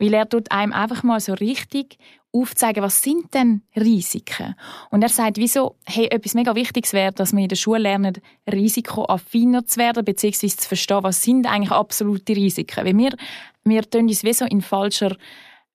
[0.00, 1.96] Weil er tut einem einfach mal so richtig
[2.32, 4.54] aufzeigen, was sind denn Risiken?
[4.90, 8.14] Und er sagt, wieso, hey, etwas mega Wichtiges wäre, dass wir in der Schule lernen,
[8.50, 12.84] risikoaffiner zu werden, beziehungsweise zu verstehen, was sind eigentlich absolute Risiken.
[12.84, 13.16] Weil wir,
[13.64, 15.16] wir tun uns wie so in falscher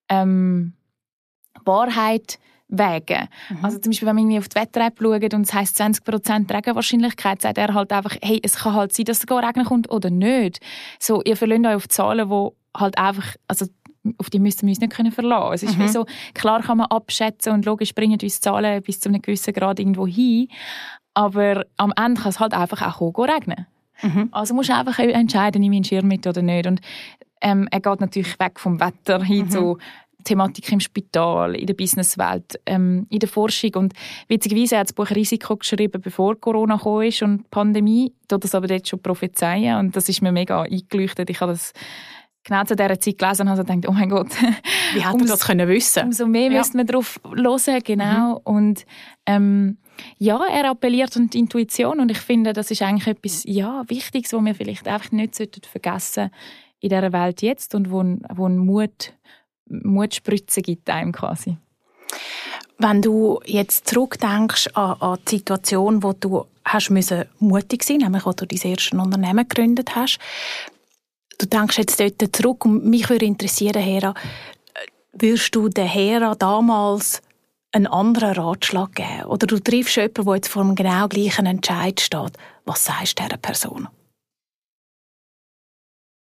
[0.08, 0.74] ähm,
[1.64, 2.38] Wahrheit
[2.68, 3.28] wägen.
[3.50, 3.64] Mhm.
[3.64, 7.58] Also zum Beispiel, wenn man auf die Wetter-App schaut und es heisst 20% Regenwahrscheinlichkeit, sagt
[7.58, 10.60] er halt einfach, hey, es kann halt sein, dass es gar regnen kommt oder nicht.
[10.98, 13.66] So, ihr verlöhnt euch auf Zahlen, die halt einfach, also
[14.18, 15.54] auf die müssen wir uns nicht können verlassen.
[15.54, 15.84] Es ist mhm.
[15.84, 19.54] wie so, klar kann man abschätzen und logisch bringen uns Zahlen bis zu einem gewissen
[19.54, 20.48] Grad irgendwo hin,
[21.14, 23.66] aber am Ende kann es halt einfach auch regnen.
[24.02, 24.28] Mhm.
[24.32, 26.66] Also musst du einfach entscheiden, nehme ich einen Schirm mit oder nicht.
[26.66, 26.80] Und
[27.40, 29.50] ähm, er geht natürlich weg vom Wetter hin mhm.
[29.50, 29.78] zu
[30.24, 33.74] Thematik im Spital, in der Businesswelt, ähm, in der Forschung.
[33.74, 33.94] Und
[34.28, 38.12] witzigerweise hat das Buch Risiko geschrieben, bevor Corona kam ist und die Pandemie.
[38.26, 39.78] Tut das aber jetzt schon prophezeien.
[39.78, 41.30] Und das ist mir mega eingeleuchtet.
[41.30, 41.72] Ich habe das
[42.44, 44.28] genau zu dieser Zeit gelesen und habe gedacht, oh mein Gott.
[44.92, 46.58] Wie hätte man das können wissen Umso mehr ja.
[46.58, 48.30] müsste man darauf hören, genau.
[48.30, 48.40] Mhm.
[48.44, 48.86] Und
[49.26, 49.78] ähm,
[50.18, 54.32] ja, er appelliert an die Intuition und ich finde, das ist eigentlich etwas ja, Wichtiges,
[54.32, 56.30] was wir vielleicht einfach nicht vergessen
[56.80, 58.04] in dieser Welt jetzt und wo,
[58.34, 59.14] wo ein Mut,
[59.66, 61.56] Mutspritze gibt einem quasi.
[62.78, 68.26] Wenn du jetzt zurückdenkst an, an die Situation, wo du hast müssen mutig sein, nämlich
[68.26, 70.18] als du dein erstes Unternehmen gegründet hast,
[71.38, 74.14] du denkst jetzt dort zurück und mich würde interessieren, Hera,
[75.12, 77.22] würdest du der Hera damals
[77.72, 79.24] einen anderen Ratschlag geben?
[79.26, 82.32] Oder du triffst jemanden, der jetzt vor einem genau gleichen Entscheid steht.
[82.64, 83.88] Was sagst du dieser Person?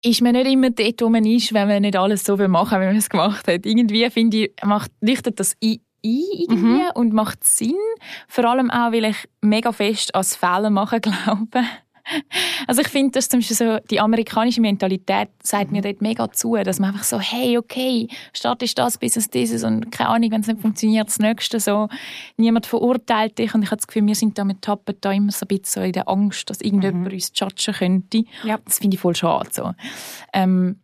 [0.04, 2.88] ist man nicht immer dort, wo man ist, wenn man nicht alles so machen will,
[2.88, 3.64] wie man es gemacht hat.
[3.64, 6.90] Irgendwie, finde ich, macht, leuchtet das ein, irgendwie mhm.
[6.94, 7.78] und macht Sinn.
[8.28, 11.64] Vor allem auch, weil ich mega fest ans Fehler machen glaube.
[12.66, 16.56] Also ich finde, dass zum Beispiel so die amerikanische Mentalität sagt mir dort mega zu,
[16.56, 20.40] dass man einfach so, hey, okay, Start ist das, Business dieses und keine Ahnung, wenn
[20.40, 21.88] es nicht funktioniert, das Nächste so.
[22.36, 25.32] Niemand verurteilt dich und ich habe das Gefühl, wir sind da mit Tappen da immer
[25.32, 27.12] so ein bisschen so in der Angst, dass irgendjemand mhm.
[27.12, 28.24] uns judgen könnte.
[28.44, 28.58] Ja.
[28.64, 29.50] Das finde ich voll schade.
[29.52, 29.72] So.
[30.32, 30.80] Ähm,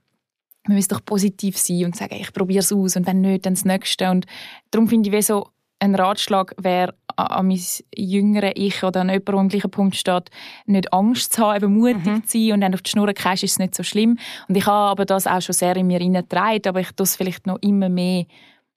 [0.66, 3.54] man müsste doch positiv sein und sagen, ich probiere es aus und wenn nicht, dann
[3.54, 4.10] das Nächste.
[4.10, 4.26] Und
[4.70, 5.48] darum finde ich, wie so
[5.80, 6.94] ein Ratschlag wäre
[7.26, 7.60] an mein
[7.94, 10.30] jüngere Ich oder an jemanden, der am gleichen Punkt steht,
[10.66, 12.24] nicht Angst zu haben, eben mutig mhm.
[12.24, 14.18] zu sein und dann auf die Schnur gehst, ist es nicht so schlimm.
[14.48, 17.46] Und ich habe aber das auch schon sehr in mir hineingetragen, aber ich es vielleicht
[17.46, 18.26] noch immer mehr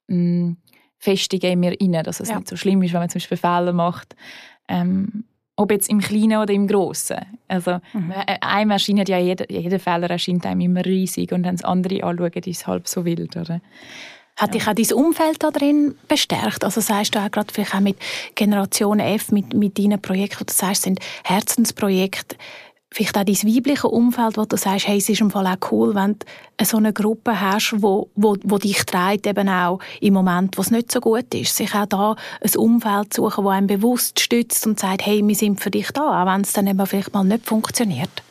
[0.08, 0.58] mh, mm,
[0.98, 2.38] festigen in mir rein, dass es ja.
[2.38, 4.16] nicht so schlimm ist, wenn man zum Beispiel Fehler macht.
[4.68, 5.26] Ähm,
[5.56, 7.18] ob jetzt im Kleinen oder im Großen.
[7.48, 8.12] Also mhm.
[8.12, 12.04] Äh, einem erscheint ja jeder, jeder Fehler erscheint einem immer riesig und wenn es andere
[12.04, 13.62] anschauen, ist es halb so wild, oder?
[14.36, 16.64] Hat dich auch dein Umfeld da drin bestärkt?
[16.64, 17.98] Also sagst du auch gerade vielleicht auch mit
[18.36, 22.36] Generation F, mit, mit deinen Projekten, wo du sagst, sind Herzensprojekte,
[22.94, 25.96] vielleicht auch dein weibliches Umfeld, wo du sagst, hey, es ist im Fall auch cool,
[25.96, 26.18] wenn
[26.58, 30.62] du so eine Gruppe hast, wo, wo, wo dich trägt, eben auch im Moment, wo
[30.62, 31.56] es nicht so gut ist.
[31.56, 35.60] Sich auch da ein Umfeld suchen, das einem bewusst stützt und sagt, hey, wir sind
[35.60, 38.24] für dich da, auch wenn es dann eben vielleicht mal nicht funktioniert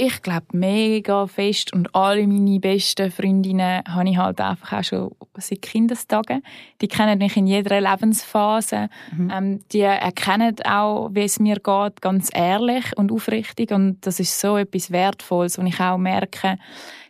[0.00, 5.10] ich glaube mega fest und alle meine besten Freundinnen habe ich halt einfach auch schon
[5.36, 6.42] seit Kindestagen.
[6.80, 8.88] Die kennen mich in jeder Lebensphase.
[9.14, 9.30] Mhm.
[9.30, 14.40] Ähm, die erkennen auch, wie es mir geht, ganz ehrlich und aufrichtig und das ist
[14.40, 16.56] so etwas Wertvolles und ich auch merke,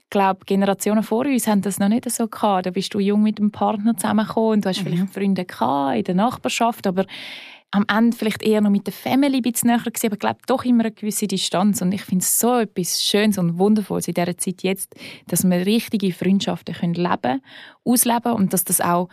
[0.04, 2.66] ich glaube, Generationen vor uns haben das noch nicht so gehabt.
[2.66, 4.88] Da bist du jung mit einem Partner zusammengekommen und du hast mhm.
[4.88, 7.06] vielleicht Freunde gehabt in der Nachbarschaft, aber
[7.72, 10.40] am Ende vielleicht eher noch mit der Family ein bisschen näher gewesen, aber ich glaube
[10.46, 11.80] doch immer eine gewisse Distanz.
[11.82, 14.94] Und ich finde es so etwas Schönes und Wundervolles in dieser Zeit jetzt,
[15.28, 17.42] dass wir richtige Freundschaften können leben
[17.84, 19.08] ausleben und dass das auch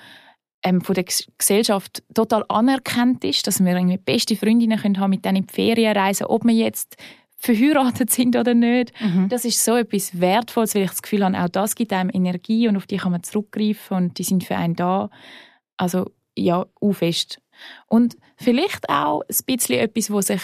[0.64, 1.06] ähm, von der
[1.38, 5.54] Gesellschaft total anerkannt ist, dass wir irgendwie beste Freundinnen können haben, mit denen in die
[5.54, 6.98] Ferien reisen, ob wir jetzt
[7.38, 8.92] verheiratet sind oder nicht.
[9.00, 9.30] Mhm.
[9.30, 12.68] Das ist so etwas Wertvolles, weil ich das Gefühl habe, auch das gibt einem Energie
[12.68, 15.12] und auf die kann man zurückgreifen und die sind für einen da.
[15.78, 17.40] Also ja, auch fest.
[17.88, 20.42] Und vielleicht auch ein bisschen etwas, wo sich,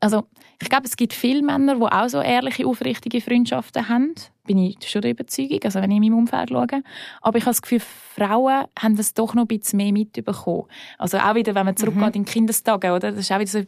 [0.00, 0.24] also
[0.60, 4.14] ich glaube, es gibt viele Männer, die auch so ehrliche, aufrichtige Freundschaften haben.
[4.46, 6.82] Bin ich schon der Überzeugung, also wenn ich in meinem Umfeld schaue.
[7.20, 10.64] Aber ich habe das Gefühl, Frauen haben das doch noch ein bisschen mehr mitbekommen.
[10.98, 12.20] Also auch wieder, wenn man zurückgeht mhm.
[12.20, 13.10] in Kinderstagen, oder?
[13.10, 13.58] Das ist auch wieder so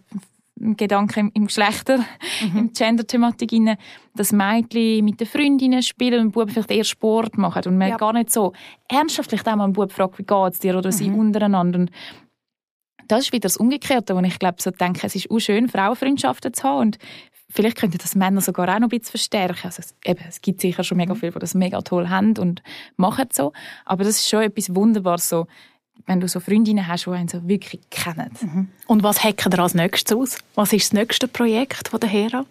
[0.61, 2.59] ein Gedanke im, Geschlechter, mhm.
[2.59, 3.77] im Gender-Thematik rein,
[4.14, 7.97] dass Mädchen mit den Freundinnen spielen und Buben vielleicht eher Sport machen und man ja.
[7.97, 8.53] gar nicht so
[8.88, 10.93] ernsthaft auch mal einen Bub fragt, wie geht es dir oder mhm.
[10.93, 11.81] sie untereinander.
[11.81, 11.91] Und
[13.09, 16.55] das ist wieder das Umgekehrte, wo ich glaube, so denke, es ist auch schön, Frauenfreundschaften
[16.55, 16.99] zu haben und
[17.51, 19.61] vielleicht könnten das Männer sogar auch noch ein bisschen verstärken.
[19.64, 21.18] Also es, eben, es gibt sicher schon mega mhm.
[21.18, 22.62] viele, die das mega toll haben und
[22.97, 23.53] machen so,
[23.85, 25.47] aber das ist schon etwas Wunderbares, so,
[26.07, 28.31] wenn du so Freundinnen hast, die einen so wirklich kennen.
[28.40, 28.68] Mhm.
[28.87, 30.38] Und was hacken ihr als nächstes aus?
[30.55, 32.44] Was ist das nächste Projekt von der Hera?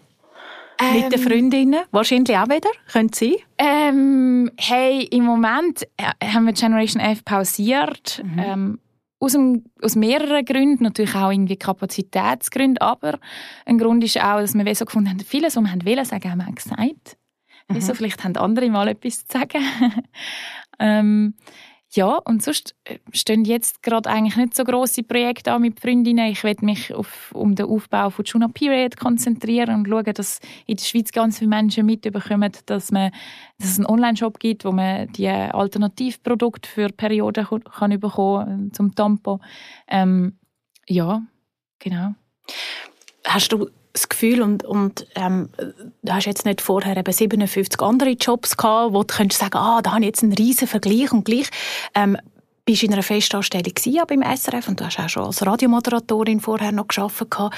[0.80, 1.80] Ähm, Mit den Freundinnen?
[1.92, 2.70] Wahrscheinlich auch wieder?
[2.92, 3.36] Könnte sein?
[3.58, 8.22] Ähm, hey, im Moment äh, haben wir Generation F pausiert.
[8.24, 8.40] Mhm.
[8.40, 8.80] Ähm,
[9.20, 13.20] aus, dem, aus mehreren Gründen, natürlich auch irgendwie Kapazitätsgründe, aber
[13.66, 16.32] ein Grund ist auch, dass wir so gefunden haben, vieles, was wir haben wollen sagen,
[16.32, 17.18] haben wir gesagt.
[17.68, 17.76] Mhm.
[17.76, 19.64] Wieso, vielleicht haben andere mal etwas zu sagen.
[20.80, 21.34] ähm,
[21.98, 26.32] ja, und sonst äh, stehen jetzt gerade eigentlich nicht so grosse Projekte an mit Freundinnen.
[26.32, 30.78] Ich werde mich auf, um den Aufbau von Juna Period konzentrieren und schauen, dass in
[30.78, 33.12] der Schweiz ganz viele Menschen mitbekommen, dass, man,
[33.58, 39.40] dass es einen Online-Shop gibt, wo man die Alternativprodukte für Perioden kann bekommen zum Tampo.
[39.88, 40.38] Ähm,
[40.88, 41.24] ja,
[41.80, 42.14] genau.
[43.26, 45.50] Hast du das Gefühl und, und ähm,
[46.02, 49.82] du hast jetzt nicht vorher eben 57 andere Jobs gehabt, wo du könntest sagen, ah,
[49.82, 51.50] da habe ich jetzt einen riesen Vergleich und gleich
[51.96, 52.18] ähm,
[52.66, 53.74] bist in einer Festanstellung
[54.08, 57.54] beim SRF und du hast auch schon als Radiomoderatorin vorher noch gearbeitet.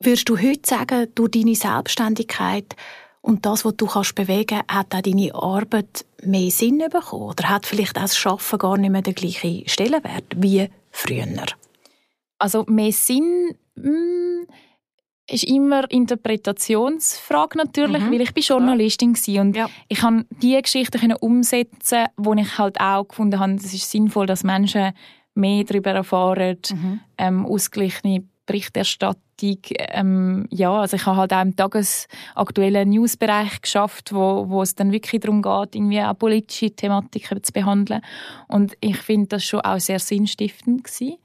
[0.00, 2.74] Würdest du heute sagen, durch deine Selbstständigkeit
[3.20, 7.30] und das, was du kannst bewegen, hat auch deine Arbeit mehr Sinn bekommen?
[7.30, 11.26] Oder hat vielleicht auch das Schaffen gar nicht mehr den gleichen Stellenwert wie früher?
[12.38, 14.46] Also mehr Sinn, mh, hm,
[15.30, 18.12] ist immer Interpretationsfrage natürlich, mhm.
[18.12, 19.42] weil ich bin Journalistin ja.
[19.42, 19.68] und ja.
[19.88, 24.44] ich kann die Geschichten umsetzen, wo ich halt auch gefunden habe, es ist sinnvoll, dass
[24.44, 24.92] Menschen
[25.34, 27.00] mehr darüber erfahren, mhm.
[27.18, 29.24] ähm, ausgeglichene Berichterstattung.
[29.40, 34.92] Ähm, ja, also ich habe halt auch im tagesaktuellen Newsbereich geschafft, wo, wo es dann
[34.92, 38.00] wirklich darum geht, irgendwie auch politische Thematiken zu behandeln.
[38.46, 41.16] Und ich finde das schon auch sehr sinnstiftend gewesen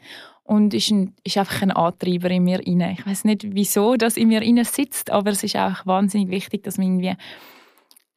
[0.49, 2.93] und ist, ein, ist einfach ein Antreiber in mir inne.
[2.93, 6.63] Ich weiß nicht, wieso das in mir inne sitzt, aber es ist auch wahnsinnig wichtig,
[6.63, 7.15] dass man irgendwie,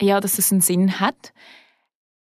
[0.01, 1.35] ja, dass es einen Sinn hat.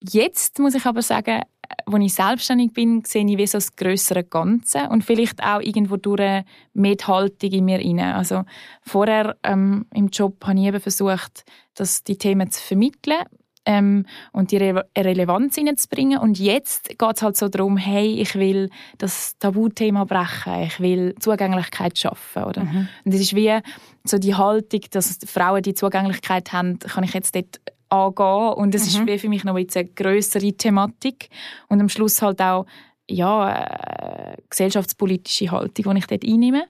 [0.01, 1.43] Jetzt muss ich aber sagen,
[1.87, 5.97] als ich selbstständig bin, sehe ich wie so das größere Ganze und vielleicht auch irgendwo
[5.97, 6.97] durch mehr
[7.41, 8.17] die in mir inne.
[8.17, 8.43] Also
[8.83, 13.23] vorher ähm, im Job habe ich eben versucht, dass die Themen zu vermitteln
[13.65, 16.19] ähm, und die Re Relevanz hineinzubringen.
[16.19, 21.15] Und jetzt geht es halt so darum, hey, ich will das Tabuthema brechen, ich will
[21.19, 22.45] Zugänglichkeit schaffen.
[22.45, 22.65] Oder?
[22.65, 22.89] Mhm.
[23.05, 23.59] Und es ist wie
[24.05, 28.55] so die Haltung, dass Frauen die Zugänglichkeit haben, kann ich jetzt dort angehen.
[28.55, 28.89] Und es mhm.
[28.89, 31.29] ist wie für mich noch eine größere Thematik.
[31.69, 32.67] Und am Schluss halt auch
[33.09, 36.65] ja, äh, gesellschaftspolitische Haltung, die ich dort einnehme.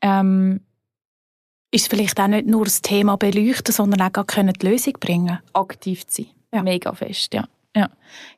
[0.00, 0.60] Ähm,
[1.72, 6.06] ist vielleicht auch nicht nur das Thema beleuchten, sondern auch gar die Lösung bringen Aktiv
[6.06, 6.30] zu sein.
[6.54, 6.62] Ja.
[6.62, 7.48] Mega fest, ja.
[7.74, 7.88] ja.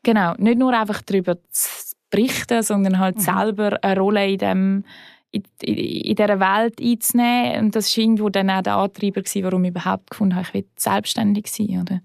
[0.03, 0.35] Genau.
[0.39, 1.69] Nicht nur einfach darüber zu
[2.11, 3.21] berichten, sondern halt mhm.
[3.21, 4.85] selber eine Rolle in dem
[5.33, 7.65] in, in dieser Welt einzunehmen.
[7.65, 10.65] Und das war irgendwo dann auch der Antreiber, warum ich überhaupt gefunden habe, ich will
[10.77, 11.81] selbstständig sein.
[11.81, 12.01] Oder?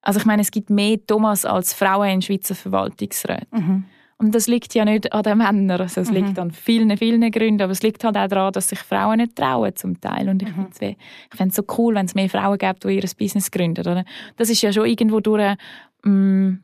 [0.00, 3.46] Also ich meine, es gibt mehr Thomas als Frauen in Schweizer Verwaltungsräten.
[3.50, 3.84] Mhm.
[4.20, 6.16] Und das liegt ja nicht an den Männern, also es mhm.
[6.16, 9.36] liegt an vielen, vielen Gründen, aber es liegt halt auch daran, dass sich Frauen nicht
[9.36, 10.28] trauen zum Teil.
[10.28, 10.66] Und ich mhm.
[10.72, 13.86] finde es so cool, wenn es mehr Frauen gibt, die ihr Business gründen.
[13.86, 14.04] Oder?
[14.36, 15.54] Das ist ja schon irgendwo durch
[16.02, 16.54] mm,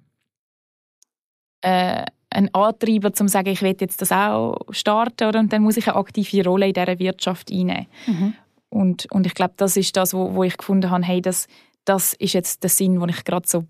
[1.61, 5.39] äh, ein Antreiber, um zu sagen, ich will jetzt das auch starten, oder?
[5.39, 7.87] und dann muss ich eine aktive Rolle in dieser Wirtschaft einnehmen.
[8.07, 8.35] Mhm.
[8.69, 11.47] Und, und ich glaube, das ist das, wo, wo ich gefunden habe, hey, das,
[11.85, 13.65] das ist jetzt der Sinn, den ich gerade so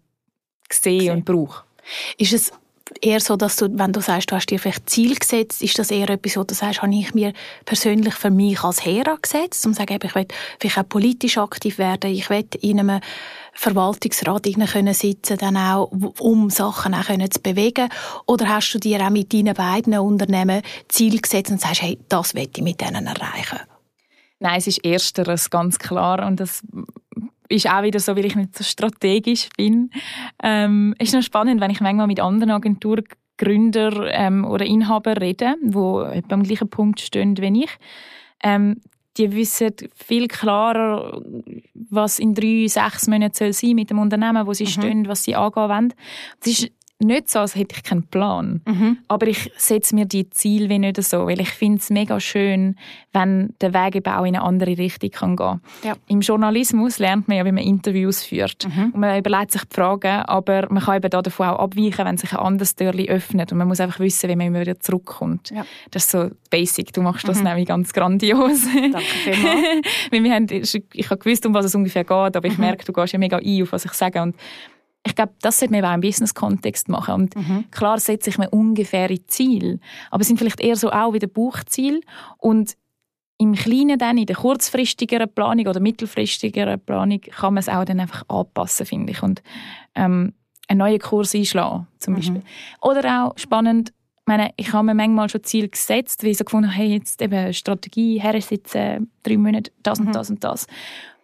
[0.73, 1.65] sehe und brauche.
[2.17, 2.53] Ist es
[3.05, 5.91] eher so, dass du, wenn du sagst, du hast dir vielleicht Ziel gesetzt, ist das
[5.91, 7.33] eher etwas, wo du sagst, habe ich mir
[7.65, 10.27] persönlich für mich als Hera gesetzt, um zu sagen, ich will
[10.59, 13.01] vielleicht auch politisch aktiv werden, ich will in einem
[13.53, 17.89] Verwaltungsrat können sitzen, dann auch, um Sachen auch können zu bewegen,
[18.27, 22.35] oder hast du dir auch mit deinen beiden Unternehmen Ziel gesetzt und sagst, hey, das
[22.35, 23.61] will ich mit denen erreichen?
[24.41, 26.27] Nein, es ist ersteres, ganz klar.
[26.27, 26.63] Und das
[27.49, 29.91] ist auch wieder so, weil ich nicht so strategisch bin.
[30.43, 36.01] Ähm, ist noch spannend, wenn ich manchmal mit anderen Agenturgründern ähm, oder Inhabern rede, wo
[36.01, 37.71] am gleichen Punkt stehen wie ich.
[38.43, 38.81] Ähm,
[39.17, 41.21] die wissen viel klarer,
[41.75, 44.69] was in drei, sechs Monaten soll sein mit dem Unternehmen, wo sie mhm.
[44.69, 45.95] stehen, was sie angehen wollen.
[46.41, 48.63] Das ist nicht so, als hätte ich keinen Plan.
[48.67, 48.99] Mhm.
[49.09, 52.77] Aber ich setze mir die Ziele wie nicht so, weil ich finde es mega schön,
[53.13, 55.95] wenn der Weg eben auch in eine andere Richtung kann gehen ja.
[56.07, 58.67] Im Journalismus lernt man ja, wie man Interviews führt.
[58.69, 58.93] Mhm.
[58.93, 62.33] Und man überlegt sich die Fragen, aber man kann eben davon auch abweichen, wenn sich
[62.33, 63.51] ein anderes Türchen öffnet.
[63.51, 65.51] Und man muss einfach wissen, wie man immer wieder zurückkommt.
[65.51, 65.67] Ja.
[65.91, 66.93] Das ist so basic.
[66.93, 67.45] Du machst das mhm.
[67.45, 68.65] nämlich ganz grandios.
[68.65, 69.65] Danke vielmals.
[70.11, 72.65] weil wir haben, ich habe gewusst, um was es ungefähr geht, aber ich mhm.
[72.65, 74.23] merke, du gehst ja mega ein, auf was ich sage.
[74.23, 74.37] Und
[75.07, 77.15] ich glaube, das sollte man auch im Business-Kontext machen.
[77.15, 77.65] Und mhm.
[77.71, 79.79] klar setze ich mir ungefähre Ziele,
[80.11, 82.01] aber es sind vielleicht eher so auch wie der Buchziel.
[82.39, 82.77] Und
[83.39, 88.01] im Kleinen dann, in der kurzfristigeren Planung oder mittelfristigeren Planung, kann man es auch dann
[88.01, 89.23] einfach anpassen, finde ich.
[89.23, 89.43] Und
[89.95, 90.33] ähm,
[90.69, 92.17] einen neuen Kurs einschlagen, zum mhm.
[92.17, 92.39] Beispiel.
[92.39, 92.45] Mhm.
[92.81, 96.45] Oder auch spannend, ich meine, ich habe mir manchmal schon Ziel gesetzt, wie ich so
[96.45, 100.13] gefunden hey, jetzt eben Strategie, hersitzen, drei Monate, das und mhm.
[100.13, 100.67] das und das.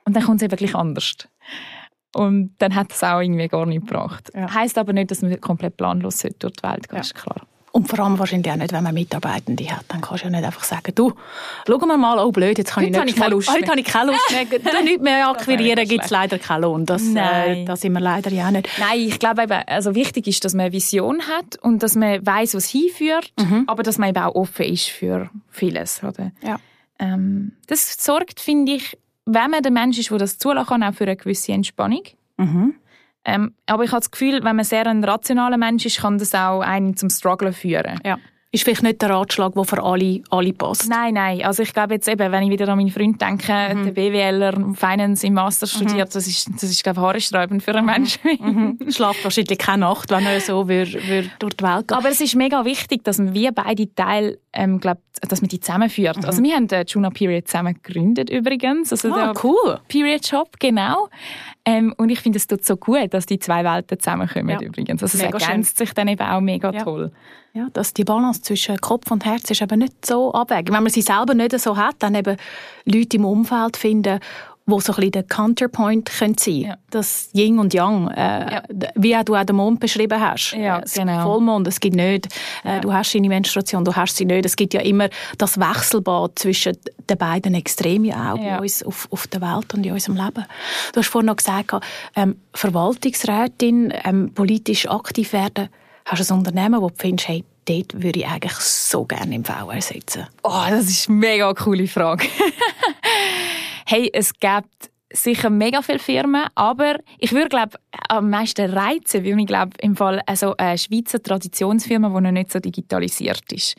[0.05, 1.17] Und dann kommt es eben gleich anders.
[2.15, 4.31] Und dann hat es auch irgendwie gar nicht gebracht.
[4.35, 4.53] Ja.
[4.53, 7.01] Heißt aber nicht, dass man komplett planlos durch die Welt geht, ja.
[7.01, 7.47] ist klar.
[7.73, 9.85] Und vor allem wahrscheinlich auch nicht, wenn man Mitarbeitende hat.
[9.89, 11.13] Dann kannst du ja nicht einfach sagen, du,
[11.67, 13.59] schauen wir mal, oh blöd, jetzt kann heute ich nicht mehr, Lust mehr.
[13.59, 14.59] Heute habe ich keine Lust mehr.
[14.73, 16.85] du nicht mehr akquirieren, gibt es leider keinen Lohn.
[16.85, 18.69] Das, äh, das sind wir leider ja auch nicht.
[18.79, 22.27] Nein, ich glaube eben, also wichtig ist, dass man eine Vision hat und dass man
[22.27, 23.65] weiß, was hinführt, mhm.
[23.69, 26.03] aber dass man eben auch offen ist für vieles.
[26.03, 26.33] Oder?
[26.43, 26.59] Ja.
[26.99, 28.99] Ähm, das sorgt, finde ich,
[29.33, 32.03] wenn man der Mensch ist, der das zulassen kann, auch für eine gewisse Entspannung.
[32.37, 32.75] Mhm.
[33.25, 36.35] Ähm, aber ich habe das Gefühl, wenn man sehr ein rationaler Mensch ist, kann das
[36.35, 38.01] auch einen zum Strugglen führen.
[38.05, 38.19] Ja.
[38.53, 40.89] Ist vielleicht nicht der Ratschlag, der für alle, alle passt.
[40.89, 41.45] Nein, nein.
[41.45, 43.85] Also ich glaube jetzt eben, wenn ich wieder an meinen Freund denke, mhm.
[43.85, 45.71] der BWLer Finance im Master mhm.
[45.71, 47.93] studiert, das ist, das ist glaube ich, haarsträubend für einen mhm.
[47.93, 48.21] Menschen.
[48.81, 48.91] Mhm.
[48.91, 51.97] Schlaft wahrscheinlich keine Nacht, wenn er so würde, würde durch die Welt geht.
[51.97, 56.17] Aber es ist mega wichtig, dass wir beide Teile, ähm, glaub, dass man die zusammenführt.
[56.17, 56.25] Mhm.
[56.25, 58.91] Also wir haben den Juna Period zusammen gegründet übrigens.
[58.91, 59.79] Also ah, cool.
[59.87, 61.09] Period Shop, genau.
[61.67, 64.61] Ähm, und ich finde, es tut so gut, dass die zwei Welten zusammenkommen ja.
[64.61, 65.03] übrigens.
[65.03, 66.83] Also es Mega ergänzt sich dann eben auch mega Ja.
[66.83, 67.13] toll.
[67.53, 70.73] Ja, dass die Balance zwischen Kopf und Herz ist eben nicht so abwägig.
[70.73, 72.37] Wenn man sie selber nicht so hat, dann eben
[72.85, 74.21] Leute im Umfeld finden,
[74.71, 76.77] wo so ein bisschen der Counterpoint können sein Ja.
[76.91, 78.63] Das Yin und Yang, äh, Ja.
[78.95, 80.53] wie auch du auch den Mond beschrieben hast.
[80.53, 81.13] Ja, Es genau.
[81.13, 82.27] gibt Vollmond, es gibt nicht.
[82.65, 82.81] Äh, Ja.
[82.81, 84.45] Du hast deine Menstruation, du hast sie nicht.
[84.47, 86.77] Es gibt ja immer das Wechselbad zwischen
[87.09, 90.45] den beiden Extremen auch bei uns auf, auf der Welt und in unserem Leben.
[90.93, 91.73] Du hast vorhin noch gesagt,
[92.17, 95.69] ähm, Verwaltungsrätin, ähm, politisch aktiv werden.
[96.05, 99.45] Hast du ein Unternehmen, wo du findest, hey, dort würde ich eigentlich so gerne im
[99.45, 100.27] VR sitzen?
[100.43, 102.27] Oh, das ist eine mega coole Frage.
[103.91, 107.73] hey, es gibt sicher mega viele Firmen, aber ich würde glaube
[108.09, 112.53] am meisten reizen, weil ich glaube im Fall also eine Schweizer Traditionsfirma, die noch nicht
[112.53, 113.75] so digitalisiert ist.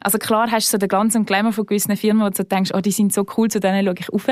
[0.00, 2.72] Also klar hast du so den ganzen Glamour von gewissen Firmen, wo du so denkst,
[2.74, 4.28] oh, die sind so cool, zu denen schaue ich auf.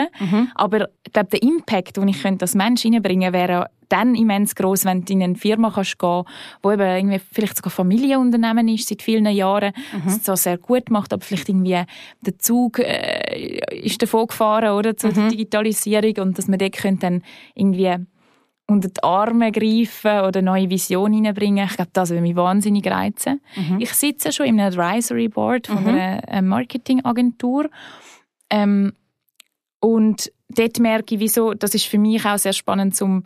[0.55, 4.87] Aber ich glaube, der Impact, den ich könnte als Mensch reinbringen wäre dann immens groß,
[4.87, 6.25] wenn du in eine Firma kannst gehen,
[6.63, 9.73] wo eben irgendwie vielleicht sogar Familienunternehmen ist seit vielen Jahren,
[10.07, 11.83] es so sehr gut macht, aber vielleicht irgendwie
[12.23, 17.01] der Zug äh, ist davon gefahren oder zu der Digitalisierung und dass man dort könnte
[17.07, 17.23] dann
[17.55, 17.95] irgendwie
[18.67, 21.67] unter die Arme greifen oder neue Visionen hineinbringen.
[21.67, 23.41] Ich glaube, das würde mich wahnsinnig reizen.
[23.79, 27.69] Ich sitze schon in einem Advisory Board von einer äh, Marketingagentur
[28.49, 28.93] ähm,
[29.81, 33.25] und dort merke ich, wieso, das ist für mich auch sehr spannend zum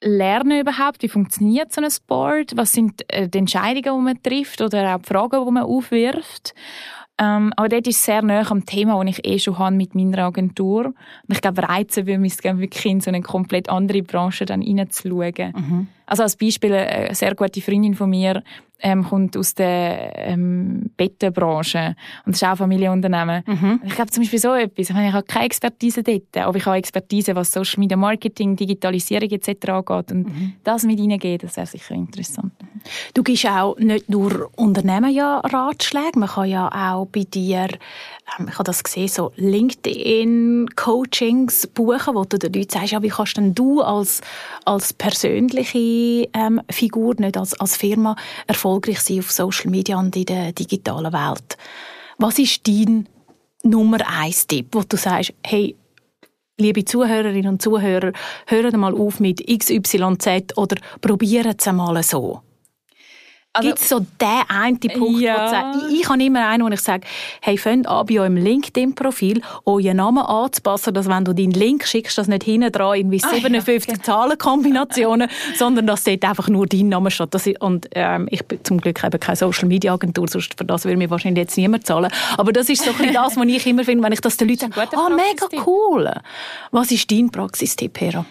[0.00, 4.60] lernen überhaupt, wie funktioniert so ein Board, was sind äh, die Entscheidungen, die man trifft
[4.60, 6.54] oder auch die Fragen, die man aufwirft.
[7.20, 10.18] Ähm, aber dort ist sehr nah am Thema, das ich eh schon habe mit meiner
[10.18, 10.86] Agentur.
[10.86, 10.94] Und
[11.28, 15.52] ich glaube, reizen würde mich wirklich in so eine komplett andere Branche dann reinzuschauen.
[16.08, 18.42] Also als Beispiel, eine sehr gute Freundin von mir
[18.80, 21.94] ähm, kommt aus der ähm, Bettenbranche
[22.24, 23.42] und ist auch Familienunternehmen.
[23.82, 26.56] Und Ich glaube zum Beispiel so etwas, ich meine, ich habe keine Expertise dort, aber
[26.56, 29.48] ich habe Expertise, was Social Media Marketing, Digitalisierung etc.
[29.68, 30.26] angeht und
[30.64, 32.52] das mit reingehen, das wäre sicher interessant.
[33.14, 37.66] Du gibst auch nicht nur Unternehmen ja Ratschläge, man kann ja auch bei dir,
[38.38, 43.08] ähm, ich habe das gesehen, so LinkedIn-Coachings buchen, wo du den Leuten sagst, ja, wie
[43.08, 44.20] kannst denn du als,
[44.64, 45.78] als persönliche
[46.32, 51.12] ähm, Figur, nicht als, als Firma, erfolgreich sein auf Social Media und in der digitalen
[51.12, 51.56] Welt.
[52.18, 53.08] Was ist dein
[53.62, 55.76] Nummer eins Tipp, wo du sagst, hey,
[56.58, 58.12] liebe Zuhörerinnen und Zuhörer,
[58.46, 62.42] hören mal auf mit XYZ oder probieren es einmal so.
[63.58, 65.72] Also- Gibt es so den einen Punkt, Ja.
[65.74, 67.06] wo du ich, ich habe immer einen, wo ich sage,
[67.40, 72.16] hey, fängt an, bei eurem LinkedIn-Profil euren Namen anzupassen, dass wenn du deinen Link schickst,
[72.18, 76.88] dass nicht hinten dran irgendwie Ah, ja, 57 Zahlenkombinationen, sondern dass dort einfach nur dein
[76.88, 77.34] Name steht.
[77.34, 81.10] Ist, und ähm, ich bin zum Glück eben keine Social-Media-Agentur, sonst für das würde mir
[81.10, 82.10] wahrscheinlich jetzt niemand zahlen.
[82.36, 84.48] Aber das ist so ein bisschen das, was ich immer finde, wenn ich das den
[84.48, 86.10] Leuten sage, ah, mega cool.
[86.70, 88.24] Was ist dein Praxistipp, Hera?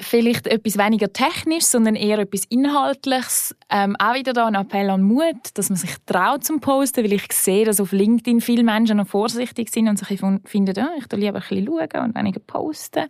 [0.00, 3.54] Vielleicht etwas weniger technisch, sondern eher etwas Inhaltliches.
[3.70, 7.12] Ähm, auch wieder da ein Appell an Mut, dass man sich traut zum Posten, weil
[7.12, 11.06] ich sehe, dass auf LinkedIn viele Menschen noch vorsichtig sind und sich finden, ja, ich
[11.06, 13.04] tu lieber ein bisschen schauen und weniger posten.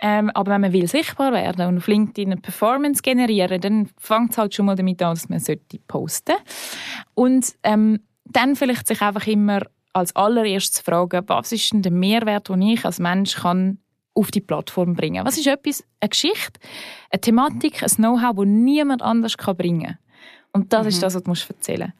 [0.00, 4.30] Ähm, aber wenn man will sichtbar werden und auf LinkedIn eine Performance generieren, dann fängt
[4.30, 6.36] es halt schon mal damit an, dass man sollte posten.
[7.14, 9.60] Und ähm, dann vielleicht sich einfach immer
[9.92, 13.78] als allererstes fragen, was ist denn der Mehrwert, den ich als Mensch kann
[14.16, 15.24] auf die Plattform bringen.
[15.24, 16.58] Was ist etwas, eine Geschichte,
[17.10, 19.98] eine Thematik, ein Know-how, das niemand anders kann bringen kann.
[20.52, 21.92] Und das ist das, was du musst erzählen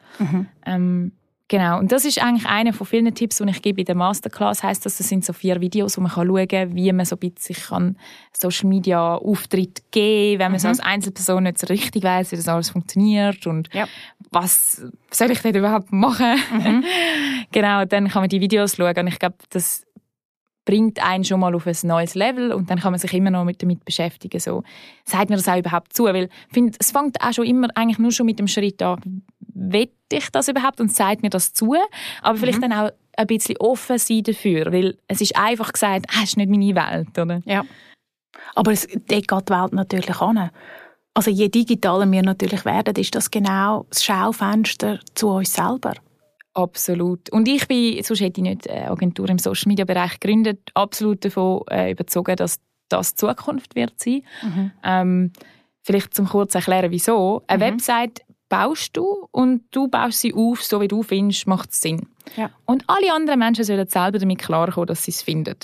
[0.65, 1.11] ähm,
[1.49, 1.79] Genau.
[1.79, 4.63] Und das ist eigentlich einer von vielen Tipps, die ich gebe in der Masterclass.
[4.63, 7.15] Heißt das, das sind so vier Videos, wo man kann schauen kann, wie man so
[7.15, 7.97] ein bisschen sich kann
[8.33, 12.49] Social Media Auftritt geben, wenn man so als Einzelperson nicht so richtig weiß, wie das
[12.49, 13.87] alles funktioniert und Ja.
[14.29, 16.35] was soll ich denn überhaupt machen.
[17.53, 17.85] genau.
[17.85, 19.86] Dann kann man die Videos schauen und ich glaube, das
[20.67, 23.45] bringt einen schon mal auf ein neues Level und dann kann man sich immer noch
[23.45, 24.39] mit damit beschäftigen.
[24.39, 24.63] So,
[25.05, 26.03] sagt mir das auch überhaupt zu?
[26.03, 29.23] Weil ich finde, es fängt auch schon immer eigentlich nur schon mit dem Schritt an,
[29.39, 31.73] will ich das überhaupt und sagt mir das zu?
[32.21, 36.23] Aber vielleicht dann auch ein bisschen offen sein dafür, weil es ist einfach gesagt, ah,
[36.23, 37.41] es ist nicht meine Welt, oder?
[37.45, 37.65] Ja.
[38.53, 40.51] Aber es, geht die Welt natürlich an.
[41.13, 45.93] Also je digitaler wir natürlich werden, ist das genau das Schaufenster zu uns selber.
[46.57, 47.29] Absolut.
[47.29, 51.23] Und ich bin, sonst hätte ich nicht eine Agentur im Social Media Bereich gegründet, absolut
[51.23, 54.23] davon äh, überzogen, dass das Zukunft wird sein.
[54.83, 55.31] Ähm,
[55.83, 57.43] vielleicht zum kurz erklären, wieso.
[57.45, 61.81] Eine Website baust du und du baust sie auf, so wie du findest, macht es
[61.81, 62.07] Sinn.
[62.35, 62.49] Ja.
[62.65, 65.55] Und alle anderen Menschen sollen selber damit klarkommen, dass sie es finden.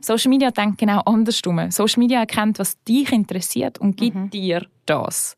[0.00, 1.70] Social Media denkt genau andersrum.
[1.70, 5.36] Social Media erkennt, was dich interessiert und gibt dir das.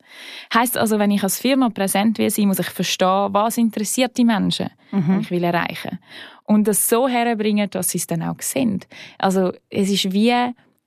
[0.52, 4.24] Heißt also, wenn ich als Firma präsent will sein, muss ich verstehen, was interessiert die
[4.24, 5.98] Menschen, die ich will erreichen.
[6.44, 8.80] Und das so herbringen, dass sie es dann auch sehen.
[9.18, 10.32] Also es ist wie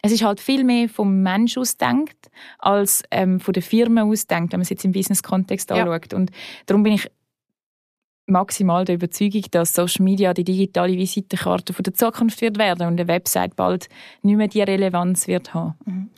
[0.02, 4.60] es ist halt viel mehr vom Mensch ausdenkt als ähm, von der Firma ausdenkt, wenn
[4.60, 5.84] man es jetzt im Business-Kontext ja.
[5.84, 6.14] anschaut.
[6.14, 6.32] Und
[6.66, 7.10] darum bin ich
[8.30, 13.00] maximal der Überzeugung, dass Social Media die digitale Visitenkarte von der Zukunft wird werden und
[13.00, 13.90] eine Website bald
[14.22, 15.76] nicht mehr die Relevanz wird haben.
[15.86, 16.10] Mhm.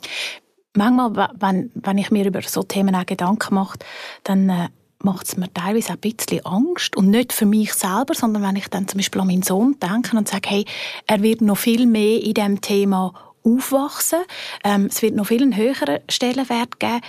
[0.76, 3.80] Manchmal, wenn, wenn ich mir über so Themen auch Gedanken mache,
[4.24, 4.70] dann äh,
[5.00, 8.68] macht es mir teilweise ein bisschen Angst und nicht für mich selber, sondern wenn ich
[8.70, 10.66] dann zum Beispiel an meinen Sohn denke und sage, hey,
[11.08, 14.20] er wird noch viel mehr in diesem Thema aufwachsen,
[14.64, 17.02] ähm, es wird noch viel einen höheren Stellenwert geben.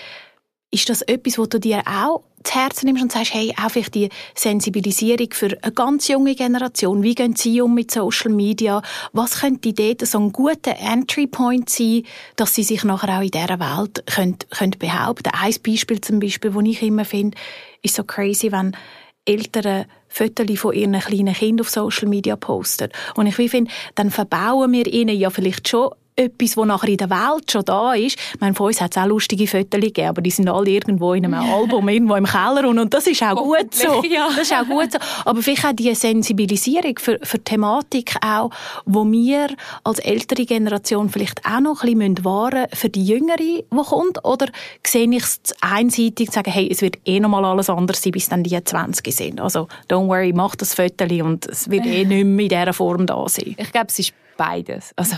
[0.70, 3.94] Ist das etwas, wo du dir auch zu Herzen nimmst und sagst, hey, auch vielleicht
[3.94, 9.40] die Sensibilisierung für eine ganz junge Generation, wie gehen sie um mit Social Media, was
[9.40, 12.04] könnte dort so ein guter Entry Point sein,
[12.36, 16.50] dass sie sich nachher auch in dieser Welt können, können behaupten Ein Beispiel zum Beispiel,
[16.50, 17.36] das ich immer finde,
[17.82, 18.76] ist so crazy, wenn
[19.24, 22.90] Eltern Fotos von ihren kleinen Kindern auf Social Media posten.
[23.14, 25.92] Und ich finde, dann verbauen wir ihnen ja vielleicht schon
[26.24, 28.18] etwas, das nachher in der Welt schon da ist.
[28.34, 31.14] Ich meine, von uns hat es auch lustige Fotos gegeben, aber die sind alle irgendwo
[31.14, 34.02] in einem Album, irgendwo im Keller und, und das ist auch gut so.
[34.04, 34.28] Ja.
[34.28, 34.98] Das ist auch gut so.
[35.24, 38.50] Aber vielleicht auch die Sensibilisierung für, für die Thematik auch,
[38.84, 39.48] wo wir
[39.84, 44.46] als ältere Generation vielleicht auch noch ein bisschen wahren für die Jüngere, die kommt, oder
[44.86, 48.12] sehe ich es einseitig zu sagen, hey, es wird eh noch mal alles anders sein,
[48.12, 49.40] bis dann die 20 sind.
[49.40, 53.06] Also, don't worry, mach das Foto und es wird eh nicht mehr in dieser Form
[53.06, 53.54] da sein.
[53.58, 54.92] Ich glaube, es ist beides.
[54.96, 55.16] Also,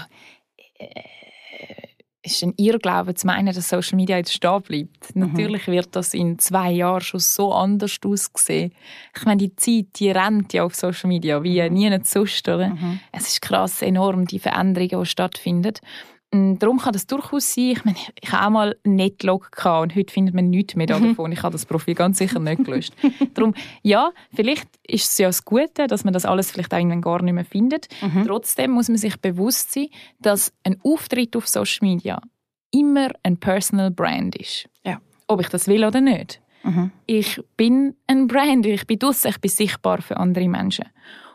[2.25, 5.15] ist ein Irrglaube zu meinen, dass Social Media jetzt stehen bleibt.
[5.15, 5.27] Mhm.
[5.27, 8.73] Natürlich wird das in zwei Jahren schon so anders aussehen.
[9.17, 11.75] Ich meine, die Zeit, die rennt ja auf Social Media wie mhm.
[11.75, 12.49] nie sonst.
[12.49, 12.71] Oder?
[12.71, 13.01] Mhm.
[13.13, 15.75] Es ist krass enorm, die Veränderungen, die stattfinden.
[16.35, 17.65] Mm, darum kann das durchaus sein.
[17.71, 21.31] Ich meine, ich habe auch mal Netlog und heute findet man nichts mehr davon.
[21.31, 22.93] Ich habe das Profil ganz sicher nicht gelöscht.
[23.35, 27.23] Darum, ja, vielleicht ist es ja das Gute, dass man das alles vielleicht irgendwann gar
[27.23, 27.87] nicht mehr findet.
[28.03, 28.25] Mhm.
[28.27, 29.87] Trotzdem muss man sich bewusst sein,
[30.19, 32.21] dass ein Auftritt auf Social Media
[32.73, 34.69] immer ein Personal Brand ist.
[34.85, 35.01] Ja.
[35.29, 36.41] Ob ich das will oder nicht.
[36.65, 36.91] Mhm.
[37.07, 40.87] Ich bin ein Brand, ich bin draussen, ich bin sichtbar für andere Menschen.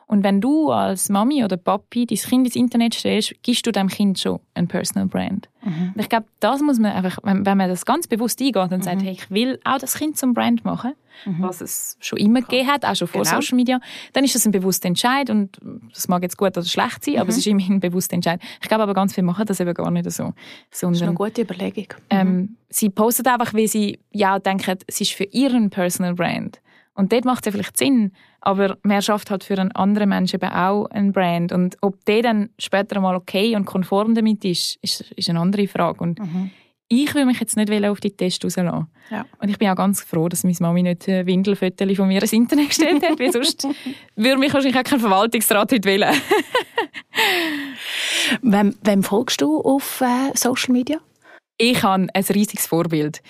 [0.09, 3.89] Und wenn du als Mami oder Papi dein Kind ins Internet stellst, gibst du dem
[3.89, 5.49] Kind schon ein Personal Brand.
[5.61, 5.93] Mhm.
[5.97, 8.81] Ich glaube, das muss man einfach, wenn, wenn, man das ganz bewusst eingeht und mhm.
[8.81, 10.93] sagt, hey, ich will auch das Kind zum Brand machen,
[11.25, 11.43] mhm.
[11.43, 13.35] was es schon immer gegeben hat, auch schon vor genau.
[13.35, 13.79] Social Media,
[14.13, 15.59] dann ist das ein bewusster Entscheid und
[15.93, 17.39] das mag jetzt gut oder schlecht sein, aber es mhm.
[17.39, 18.41] ist immerhin ein bewusster Entscheid.
[18.63, 20.33] Ich glaube aber, ganz viele machen das eben gar nicht so.
[20.71, 21.85] Sondern, das ist eine gute Überlegung.
[22.09, 22.55] Ähm, mhm.
[22.69, 26.59] sie posten einfach, weil sie ja denken, es ist für ihren Personal Brand.
[26.99, 30.35] Und dort macht es ja vielleicht Sinn, aber man schafft halt für einen anderen Menschen
[30.35, 31.53] eben auch ein Brand.
[31.53, 35.65] Und ob der dann später mal okay und konform damit ist, ist, ist eine andere
[35.69, 36.01] Frage.
[36.01, 36.51] Und mhm.
[36.89, 38.87] ich will mich jetzt nicht auf die Tests rauslassen.
[39.11, 39.25] Ja.
[39.41, 42.67] Und ich bin auch ganz froh, dass meine Mami nicht Windelfotos von mir ins Internet
[42.67, 43.65] gestellt hat, weil sonst
[44.17, 46.13] würde mich wahrscheinlich auch kein Verwaltungsrat heute wählen.
[48.41, 50.97] wem, wem folgst du auf äh, Social Media?
[51.57, 53.21] Ich habe ein riesiges Vorbild.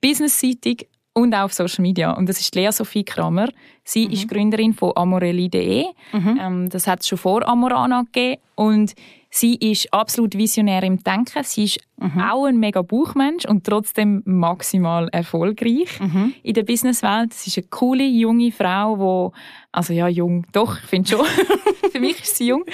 [0.00, 2.12] Businessseitig und auch auf Social Media.
[2.12, 3.48] Und das ist Lea Sophie Kramer.
[3.84, 4.12] Sie mhm.
[4.12, 5.84] ist Gründerin von amorelli.de.
[6.12, 6.38] Mhm.
[6.40, 8.40] Ähm, das hat es schon vor Amorana gegeben.
[8.54, 8.94] Und
[9.28, 11.42] sie ist absolut visionär im Denken.
[11.42, 12.20] Sie ist mhm.
[12.20, 16.34] auch ein mega Buchmensch und trotzdem maximal erfolgreich mhm.
[16.42, 17.34] in der Businesswelt.
[17.34, 19.38] Sie ist eine coole, junge Frau, die,
[19.72, 21.26] also ja, jung, doch, ich finde schon,
[21.92, 22.64] für mich ist sie jung,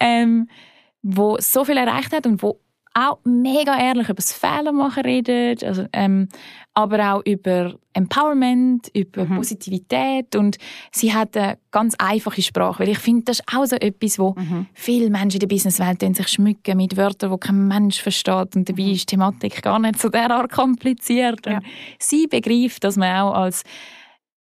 [0.00, 0.48] ähm,
[1.02, 2.60] wo so viel erreicht hat und wo
[2.94, 6.28] auch mega ehrlich über das Fehlermachen redet, also, ähm,
[6.74, 9.36] aber auch über Empowerment, über mhm.
[9.36, 10.58] Positivität und
[10.92, 14.34] sie hat eine ganz einfache Sprache, weil ich finde, das ist auch so etwas, wo
[14.36, 14.66] mhm.
[14.74, 18.82] viele Menschen in der Businesswelt sich schmücken mit Wörtern, die kein Mensch versteht und dabei
[18.82, 18.92] mhm.
[18.92, 21.46] ist die Thematik gar nicht so derart kompliziert.
[21.46, 21.60] Ja.
[21.98, 23.64] sie begreift, dass man auch als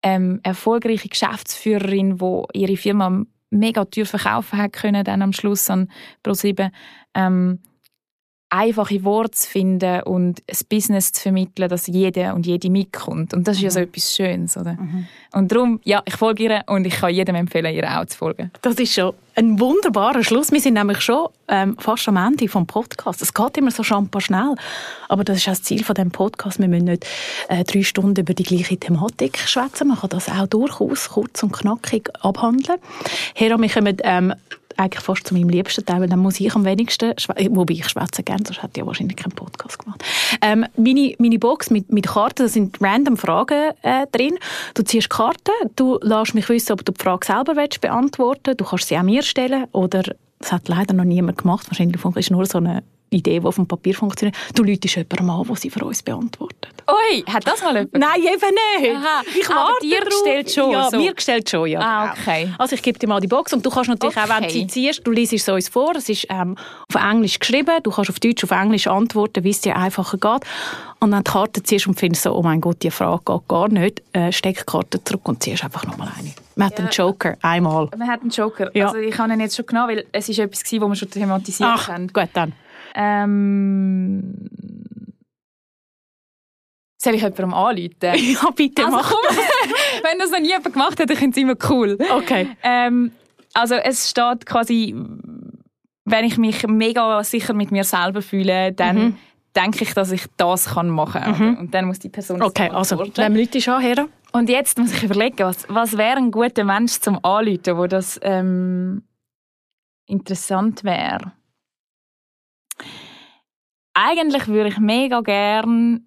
[0.01, 5.89] ähm, erfolgreiche Geschäftsführerin, wo ihre Firma mega teuer verkaufen hat können, dann am Schluss an
[6.23, 6.71] ProSieben,
[7.15, 7.59] ähm,
[8.49, 13.33] einfache Worte zu finden und ein Business zu vermitteln, dass jeder und jede mitkommt.
[13.33, 13.65] Und das ist mhm.
[13.65, 13.85] ja so mhm.
[13.85, 14.73] etwas Schönes, oder?
[14.73, 15.07] Mhm.
[15.33, 18.51] Und darum, ja, ich folge ihr und ich kann jedem empfehlen, ihr auch zu folgen.
[18.61, 20.51] Das ist schon ein wunderbarer Schluss.
[20.51, 23.21] Wir sind nämlich schon ähm, fast am Ende vom Podcast.
[23.21, 24.55] Es geht immer so schamper schnell,
[25.07, 26.59] aber das ist auch das Ziel von dem Podcast.
[26.59, 27.05] Wir müssen nicht
[27.47, 29.87] äh, drei Stunden über die gleiche Thematik schwätzen.
[29.87, 32.79] Man kann das auch durchaus kurz und knackig abhandeln.
[33.35, 34.33] Hera, wir kommen ähm,
[34.79, 37.13] eigentlich fast zu meinem liebsten Teil, weil dann muss ich am wenigsten,
[37.49, 40.03] wobei ich schwätze gerne, sonst hätte ich ja wahrscheinlich keinen Podcast gemacht.
[40.41, 44.37] Ähm, meine, meine Box mit, mit Karten, da sind random Fragen äh, drin.
[44.73, 48.65] Du ziehst Karten, du lässt mich wissen, ob du die Frage selber willst beantworten Du
[48.65, 50.03] kannst sie auch mir stellen oder
[50.39, 51.67] das hat leider noch niemand gemacht.
[51.69, 54.35] Wahrscheinlich ist nur so eine Idee, die auf dem Papier funktioniert.
[54.55, 56.73] Du läutest jemandem an, der sie für uns beantwortet.
[56.89, 57.93] Ui, hat das mal jemand?
[57.93, 58.95] Nein, eben nicht.
[58.95, 59.21] Aha.
[59.39, 60.09] Ich Aber warte dir drauf.
[60.09, 60.97] gestellt schon, Ja, so.
[60.97, 61.79] mir gestellt schon, ja.
[61.81, 62.21] Ah, genau.
[62.21, 62.53] okay.
[62.57, 64.49] Also ich gebe dir mal die Box und du kannst natürlich auch, wenn du Okay.
[64.49, 66.55] sie ziehst, du liest es uns vor, es ist ähm,
[66.93, 70.49] auf Englisch geschrieben, du kannst auf Deutsch, auf Englisch antworten, wie es dir einfacher geht.
[71.01, 73.69] Und du die Karte ziehst und findest so, oh mein Gott, die Frage geht gar
[73.69, 76.33] nicht, äh, steck die Karte zurück und ziehst einfach nochmal eine.
[76.55, 77.87] Man hat einen Joker, einmal.
[77.97, 78.69] Man hat einen Joker.
[78.75, 78.87] Ja.
[78.87, 81.09] Also ich habe ihn jetzt schon genommen, weil es ist etwas gewesen, was wir schon
[81.11, 82.07] thematisiert Ach, haben.
[82.07, 82.51] gut dann.
[82.95, 84.33] Ähm,
[87.01, 87.91] soll ich jemandem anrufen?
[88.01, 89.09] Ja, bitte Also mach.
[89.09, 89.37] komm,
[90.03, 91.97] wenn das noch nie jemand gemacht hat, dann finde ich es immer cool.
[92.17, 92.49] Okay.
[92.63, 93.11] Ähm,
[93.53, 94.95] also es steht quasi,
[96.05, 99.15] wenn ich mich mega sicher mit mir selber fühle, dann Mhm.
[99.55, 101.57] denke ich, dass ich das kann machen kann.
[101.57, 104.07] Und dann muss die Person Okay, also, wem Leute schon her?
[104.31, 108.19] Und jetzt muss ich überlegen, was, was wäre ein guter Mensch zum Anrufen, wo das
[108.21, 109.03] ähm,
[110.05, 111.31] interessant wäre.
[114.01, 116.05] Eigentlich würde ich mega gern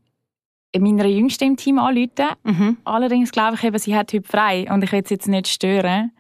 [0.78, 2.28] meiner Jüngsten im Team anrufen.
[2.42, 2.78] Mhm.
[2.84, 6.12] Allerdings glaube ich eben, sie hat heute frei und ich will sie jetzt nicht stören.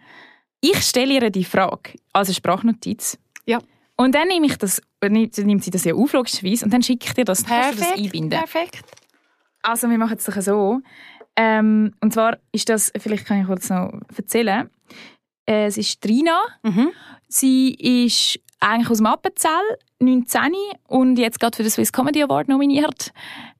[0.60, 3.18] Ich stelle ihr die Frage, also Sprachnotiz.
[3.46, 3.58] Ja.
[3.96, 7.14] Und dann nehme ich das, nimmt sie das ja auf, logischerweise, und dann schicke ich
[7.14, 7.42] dir das.
[7.42, 8.38] Du das einbinden.
[8.38, 8.84] perfekt.
[9.62, 10.80] Also wir machen es doch so.
[11.36, 14.68] Ähm, und zwar ist das, vielleicht kann ich kurz noch erzählen.
[15.46, 16.38] Äh, es ist Trina.
[16.62, 16.90] Mhm.
[17.28, 20.40] Sie ist eigentlich aus dem Appenzell, 19
[20.88, 23.12] und jetzt gerade für den Swiss Comedy Award nominiert.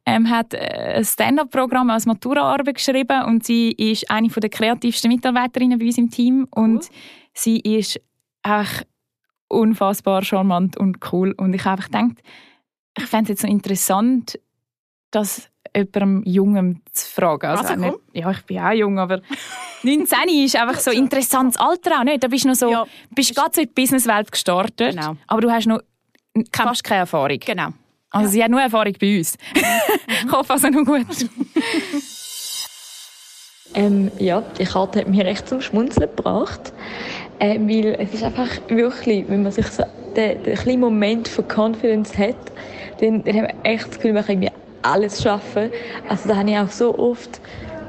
[0.05, 3.25] Ähm, hat äh, ein Stand-up-Programm als Maturaarbeit geschrieben.
[3.25, 6.49] Und sie ist eine der kreativsten Mitarbeiterinnen bei uns im Team.
[6.51, 6.89] Und
[7.35, 8.01] sie ist
[8.43, 8.87] echt
[9.49, 11.33] unfassbar charmant und cool.
[11.37, 12.23] Und ich habe einfach gedacht,
[12.99, 14.41] ich fände es jetzt noch interessant,
[15.11, 17.47] das jemandem Jungem zu fragen.
[17.47, 19.21] Also auch nicht, ja, ich bin auch jung, aber
[19.83, 22.23] 19 ist einfach so ein interessantes Alter auch nicht.
[22.23, 22.87] Da bist du noch so, Ja.
[23.11, 25.17] bist gerade so in die Businesswelt gestartet, Genau.
[25.27, 25.81] aber du hast noch
[26.53, 27.39] fast keine Erfahrung.
[27.39, 27.69] Genau.
[28.11, 29.37] Also sie hat nur Erfahrung bei uns.
[30.25, 31.07] ich hoffe, also noch gut.
[33.75, 36.73] Ähm, ja, die Karte hat mich recht zum Schmunzeln gebracht.
[37.39, 41.47] Äh, weil es ist einfach wirklich, wenn man sich so den, den kleinen Moment von
[41.49, 42.37] Confidence hat,
[43.01, 45.71] dann, dann hat man echt das Gefühl, man kann irgendwie alles schaffen.
[46.09, 47.41] Also da habe ich auch so oft,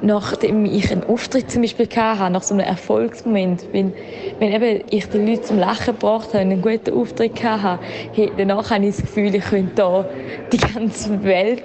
[0.02, 3.94] nachdem ich einen Auftritt zum Beispiel hatte, nach so einem Erfolgsmoment, wenn,
[4.40, 7.84] wenn eben ich die Leute zum Lachen gebracht habe, einen guten Auftritt hatte,
[8.14, 10.06] hey, danach habe ich das Gefühl, ich könnte da
[10.52, 11.64] die ganze Welt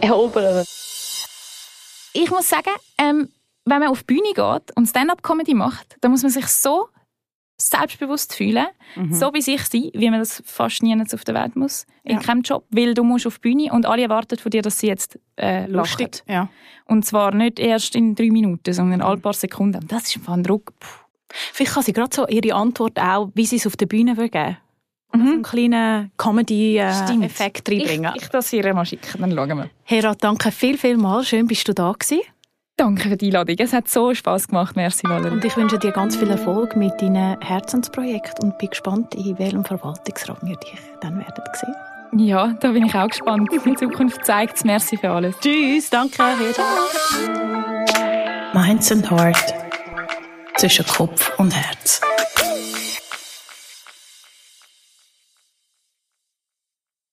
[0.00, 0.64] erobern.
[2.12, 3.28] Ich muss sagen, ähm,
[3.64, 6.88] wenn man auf die Bühne geht und Stand-up-Comedy macht, dann muss man sich so
[7.60, 8.66] selbstbewusst fühlen,
[9.10, 12.20] so bei sich sein, wie man das fast nie auf der Welt muss, in Ja.
[12.22, 14.86] keinem Job, weil du musst auf die Bühne und alle erwarten von dir, dass sie
[14.88, 15.66] jetzt äh.
[15.66, 16.22] Lustig.
[16.28, 16.48] Ja.
[16.86, 19.82] Und zwar nicht erst in drei Minuten, sondern alle paar Sekunden.
[19.82, 20.72] Und Das ist ein Druck.
[20.80, 20.88] Puh.
[21.52, 24.30] Vielleicht kann sie gerade so ihre Antwort auch, wie sie es auf der Bühne würde
[24.30, 24.56] geben.
[25.12, 25.26] Mhm.
[25.26, 28.12] So einen kleinen Comedy-Effekt Ich, reinbringen.
[28.16, 29.70] ich das ihr mal schicken, dann schauen wir.
[29.84, 31.24] Hera, danke viel, viel mal.
[31.24, 32.20] Schön, bist du da gewesen.
[32.80, 33.56] Danke für die Einladung.
[33.58, 34.74] Es hat so Spass gemacht.
[34.74, 35.34] Merci, Valerie.
[35.34, 39.66] Und ich wünsche dir ganz viel Erfolg mit deinem Herzensprojekt und bin gespannt, in welchem
[39.66, 42.26] Verwaltungsrat wir dich dann werden sehen.
[42.26, 43.52] Ja, da bin ich auch gespannt.
[43.66, 44.64] In Zukunft zeigt es.
[44.64, 45.38] Merci für alles.
[45.40, 46.22] Tschüss, danke.
[48.54, 49.54] Minds and Heart.
[50.56, 52.00] Zwischen Kopf und Herz.